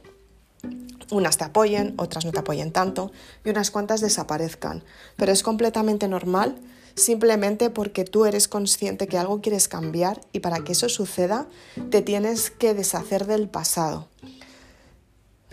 unas 1.10 1.36
te 1.36 1.44
apoyen, 1.44 1.94
otras 1.98 2.24
no 2.24 2.32
te 2.32 2.38
apoyen 2.38 2.72
tanto 2.72 3.12
y 3.44 3.50
unas 3.50 3.70
cuantas 3.70 4.00
desaparezcan, 4.00 4.82
pero 5.16 5.32
es 5.32 5.42
completamente 5.42 6.08
normal 6.08 6.56
simplemente 6.94 7.70
porque 7.70 8.04
tú 8.04 8.24
eres 8.24 8.48
consciente 8.48 9.06
que 9.06 9.18
algo 9.18 9.40
quieres 9.40 9.68
cambiar 9.68 10.20
y 10.32 10.40
para 10.40 10.64
que 10.64 10.72
eso 10.72 10.88
suceda 10.88 11.48
te 11.90 12.02
tienes 12.02 12.50
que 12.50 12.74
deshacer 12.74 13.26
del 13.26 13.48
pasado 13.48 14.08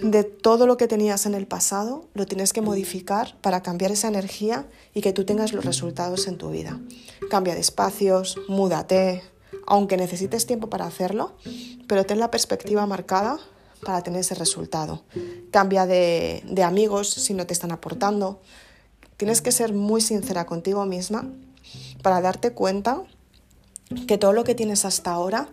de 0.01 0.23
todo 0.23 0.65
lo 0.65 0.77
que 0.77 0.87
tenías 0.87 1.25
en 1.25 1.35
el 1.35 1.47
pasado, 1.47 2.05
lo 2.13 2.25
tienes 2.25 2.53
que 2.53 2.61
modificar 2.61 3.35
para 3.41 3.61
cambiar 3.61 3.91
esa 3.91 4.07
energía 4.07 4.67
y 4.93 5.01
que 5.01 5.13
tú 5.13 5.25
tengas 5.25 5.53
los 5.53 5.65
resultados 5.65 6.27
en 6.27 6.37
tu 6.37 6.49
vida. 6.49 6.79
Cambia 7.29 7.53
de 7.53 7.59
espacios, 7.59 8.37
múdate, 8.47 9.23
aunque 9.67 9.97
necesites 9.97 10.45
tiempo 10.45 10.69
para 10.69 10.85
hacerlo, 10.85 11.35
pero 11.87 12.05
ten 12.05 12.19
la 12.19 12.31
perspectiva 12.31 12.85
marcada 12.85 13.39
para 13.83 14.01
tener 14.01 14.21
ese 14.21 14.35
resultado. 14.35 15.03
Cambia 15.51 15.85
de, 15.85 16.43
de 16.45 16.63
amigos 16.63 17.09
si 17.09 17.33
no 17.33 17.45
te 17.45 17.53
están 17.53 17.71
aportando. 17.71 18.41
Tienes 19.19 19.41
que 19.41 19.51
ser 19.51 19.73
muy 19.73 19.99
sincera 19.99 20.45
contigo 20.45 20.85
misma 20.85 21.27
para 22.01 22.21
darte 22.21 22.53
cuenta 22.53 23.03
que 24.07 24.17
todo 24.17 24.31
lo 24.31 24.45
que 24.45 24.55
tienes 24.55 24.85
hasta 24.85 25.11
ahora 25.11 25.49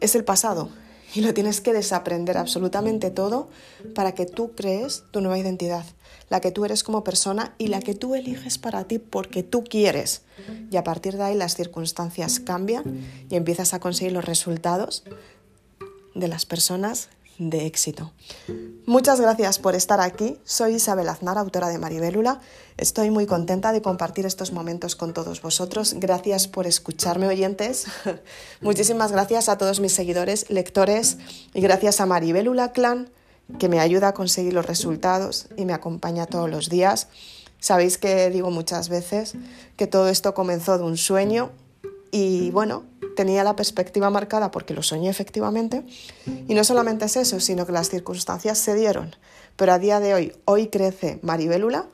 es 0.00 0.14
el 0.14 0.22
pasado 0.22 0.68
y 1.14 1.22
lo 1.22 1.32
tienes 1.32 1.62
que 1.62 1.72
desaprender 1.72 2.36
absolutamente 2.36 3.10
todo 3.10 3.48
para 3.94 4.12
que 4.12 4.26
tú 4.26 4.52
crees 4.54 5.04
tu 5.12 5.22
nueva 5.22 5.38
identidad, 5.38 5.86
la 6.28 6.42
que 6.42 6.50
tú 6.50 6.66
eres 6.66 6.84
como 6.84 7.02
persona 7.02 7.54
y 7.56 7.68
la 7.68 7.80
que 7.80 7.94
tú 7.94 8.14
eliges 8.14 8.58
para 8.58 8.84
ti 8.84 8.98
porque 8.98 9.42
tú 9.42 9.64
quieres. 9.64 10.20
Y 10.70 10.76
a 10.76 10.84
partir 10.84 11.16
de 11.16 11.22
ahí 11.22 11.34
las 11.34 11.54
circunstancias 11.54 12.38
cambian 12.38 13.02
y 13.30 13.36
empiezas 13.36 13.72
a 13.72 13.80
conseguir 13.80 14.12
los 14.12 14.26
resultados 14.26 15.04
de 16.14 16.28
las 16.28 16.44
personas 16.44 17.08
de 17.40 17.66
éxito. 17.66 18.12
Muchas 18.84 19.18
gracias 19.18 19.58
por 19.58 19.74
estar 19.74 19.98
aquí. 20.00 20.36
Soy 20.44 20.74
Isabel 20.74 21.08
Aznar, 21.08 21.38
autora 21.38 21.68
de 21.68 21.78
Maribélula. 21.78 22.40
Estoy 22.76 23.10
muy 23.10 23.24
contenta 23.24 23.72
de 23.72 23.80
compartir 23.80 24.26
estos 24.26 24.52
momentos 24.52 24.94
con 24.94 25.14
todos 25.14 25.40
vosotros. 25.40 25.94
Gracias 25.98 26.48
por 26.48 26.66
escucharme, 26.66 27.26
oyentes. 27.26 27.86
Muchísimas 28.60 29.10
gracias 29.10 29.48
a 29.48 29.56
todos 29.56 29.80
mis 29.80 29.92
seguidores, 29.92 30.50
lectores 30.50 31.16
y 31.54 31.62
gracias 31.62 32.00
a 32.02 32.06
Maribélula 32.06 32.72
Clan, 32.72 33.08
que 33.58 33.70
me 33.70 33.80
ayuda 33.80 34.08
a 34.08 34.14
conseguir 34.14 34.52
los 34.52 34.66
resultados 34.66 35.48
y 35.56 35.64
me 35.64 35.72
acompaña 35.72 36.26
todos 36.26 36.50
los 36.50 36.68
días. 36.68 37.08
Sabéis 37.58 37.96
que 37.96 38.28
digo 38.28 38.50
muchas 38.50 38.90
veces 38.90 39.34
que 39.76 39.86
todo 39.86 40.08
esto 40.08 40.34
comenzó 40.34 40.76
de 40.76 40.84
un 40.84 40.98
sueño 40.98 41.52
y 42.10 42.50
bueno, 42.50 42.84
tenía 43.16 43.44
la 43.44 43.56
perspectiva 43.56 44.10
marcada 44.10 44.50
porque 44.50 44.74
lo 44.74 44.82
soñé 44.82 45.08
efectivamente. 45.08 45.84
Y 46.48 46.54
no 46.54 46.64
solamente 46.64 47.04
es 47.04 47.16
eso, 47.16 47.40
sino 47.40 47.66
que 47.66 47.72
las 47.72 47.90
circunstancias 47.90 48.58
se 48.58 48.74
dieron. 48.74 49.14
Pero 49.56 49.72
a 49.72 49.78
día 49.78 50.00
de 50.00 50.14
hoy, 50.14 50.32
hoy 50.46 50.68
crece 50.68 51.18
Maribélula 51.22 51.86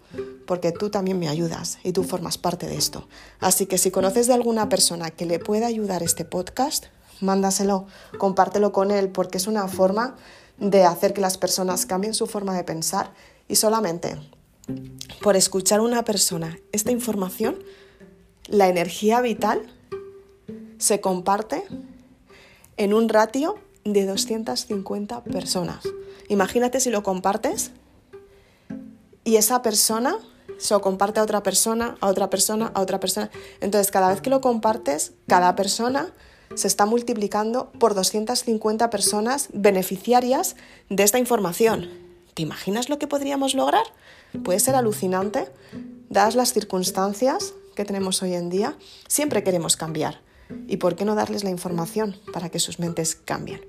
porque 0.47 0.73
tú 0.73 0.91
también 0.91 1.19
me 1.19 1.29
ayudas 1.29 1.79
y 1.83 1.93
tú 1.93 2.05
formas 2.05 2.39
parte 2.39 2.67
de 2.67 2.77
esto. 2.77 3.09
Así 3.41 3.67
que 3.67 3.79
si 3.79 3.91
conoces 3.91 4.29
de 4.29 4.35
alguna 4.35 4.69
persona 4.69 5.11
que 5.11 5.27
le 5.27 5.39
pueda 5.39 5.67
ayudar 5.67 6.03
este 6.03 6.25
podcast, 6.25 6.87
mándaselo, 7.21 7.87
compártelo 8.19 8.73
con 8.73 8.91
él 8.91 9.09
porque 9.09 9.39
es 9.39 9.47
una 9.47 9.67
forma 9.69 10.17
de 10.59 10.85
hacer 10.85 11.13
que 11.13 11.21
las 11.21 11.39
personas 11.39 11.87
cambien 11.87 12.15
su 12.15 12.27
forma 12.27 12.55
de 12.55 12.65
pensar 12.65 13.13
y 13.49 13.57
solamente 13.57 14.17
por 15.23 15.37
escuchar 15.37 15.81
una 15.81 16.05
persona 16.05 16.59
esta 16.73 16.93
información, 16.93 17.57
la 18.49 18.69
energía 18.69 19.21
vital 19.21 19.76
se 20.79 21.01
comparte 21.01 21.65
en 22.77 22.95
un 22.95 23.09
ratio 23.09 23.57
de 23.85 24.05
250 24.05 25.25
personas. 25.25 25.85
Imagínate 26.29 26.81
si 26.81 26.91
lo 26.91 27.03
compartes 27.03 27.71
y 29.25 29.37
esa 29.37 29.63
persona 29.63 30.19
se 30.59 30.75
lo 30.75 30.81
comparte 30.81 31.21
a 31.21 31.23
otra 31.23 31.43
persona, 31.43 31.97
a 32.01 32.09
otra 32.09 32.31
persona, 32.31 32.71
a 32.75 32.81
otra 32.81 33.01
persona. 33.01 33.31
Entonces, 33.61 33.91
cada 33.91 34.09
vez 34.09 34.21
que 34.21 34.31
lo 34.31 34.41
compartes, 34.41 35.13
cada 35.27 35.55
persona 35.57 36.13
se 36.55 36.69
está 36.69 36.87
multiplicando 36.87 37.71
por 37.73 37.95
250 37.95 38.89
personas 38.91 39.49
beneficiarias 39.53 40.57
de 40.89 41.03
esta 41.03 41.19
información. 41.19 41.91
¿Te 42.35 42.43
imaginas 42.43 42.89
lo 42.89 42.99
que 42.99 43.07
podríamos 43.07 43.55
lograr? 43.55 43.85
Puede 44.45 44.61
ser 44.61 44.75
alucinante. 44.75 45.49
Dadas 46.09 46.35
las 46.35 46.53
circunstancias 46.53 47.55
que 47.75 47.85
tenemos 47.85 48.23
hoy 48.23 48.35
en 48.35 48.49
día, 48.49 48.77
siempre 49.09 49.43
queremos 49.43 49.77
cambiar. 49.77 50.26
¿Y 50.69 50.77
por 50.77 50.97
qué 50.97 51.05
no 51.05 51.15
darles 51.15 51.45
la 51.45 51.51
información 51.51 52.17
para 52.33 52.49
que 52.49 52.59
sus 52.59 52.79
mentes 52.79 53.17
cambien? 53.17 53.61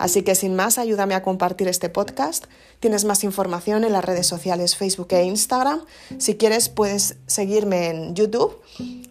Así 0.00 0.22
que 0.22 0.34
sin 0.34 0.56
más, 0.56 0.78
ayúdame 0.78 1.14
a 1.14 1.22
compartir 1.22 1.68
este 1.68 1.90
podcast. 1.90 2.46
Tienes 2.80 3.04
más 3.04 3.22
información 3.22 3.84
en 3.84 3.92
las 3.92 4.04
redes 4.04 4.26
sociales 4.26 4.74
Facebook 4.74 5.08
e 5.10 5.24
Instagram. 5.24 5.84
Si 6.16 6.36
quieres, 6.36 6.70
puedes 6.70 7.16
seguirme 7.26 7.88
en 7.90 8.14
YouTube. 8.14 8.58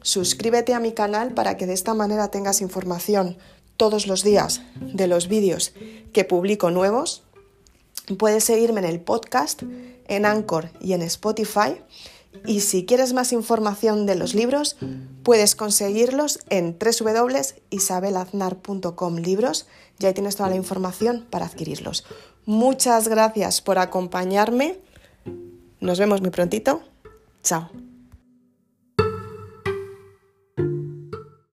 Suscríbete 0.01 0.73
a 0.73 0.79
mi 0.79 0.93
canal 0.93 1.35
para 1.35 1.57
que 1.57 1.67
de 1.67 1.73
esta 1.73 1.93
manera 1.93 2.29
tengas 2.29 2.61
información 2.61 3.37
todos 3.77 4.07
los 4.07 4.23
días 4.23 4.61
de 4.81 5.05
los 5.05 5.27
vídeos 5.27 5.73
que 6.11 6.25
publico 6.25 6.71
nuevos. 6.71 7.21
Puedes 8.17 8.43
seguirme 8.43 8.79
en 8.79 8.87
el 8.87 8.99
podcast, 8.99 9.61
en 10.07 10.25
Anchor 10.25 10.71
y 10.81 10.93
en 10.93 11.03
Spotify. 11.03 11.79
Y 12.45 12.59
si 12.61 12.85
quieres 12.85 13.11
más 13.13 13.33
información 13.33 14.05
de 14.05 14.13
los 14.15 14.35
libros, 14.35 14.77
puedes 15.23 15.55
conseguirlos 15.55 16.39
en 16.49 16.77
www.isabelaznar.com 16.79 19.15
libros. 19.17 19.67
Ya 19.97 20.13
tienes 20.13 20.35
toda 20.35 20.49
la 20.49 20.55
información 20.55 21.25
para 21.29 21.45
adquirirlos. 21.45 22.05
Muchas 22.45 23.07
gracias 23.07 23.61
por 23.61 23.79
acompañarme. 23.79 24.77
Nos 25.79 25.97
vemos 25.99 26.21
muy 26.21 26.29
prontito. 26.29 26.83
Chao. 27.43 27.69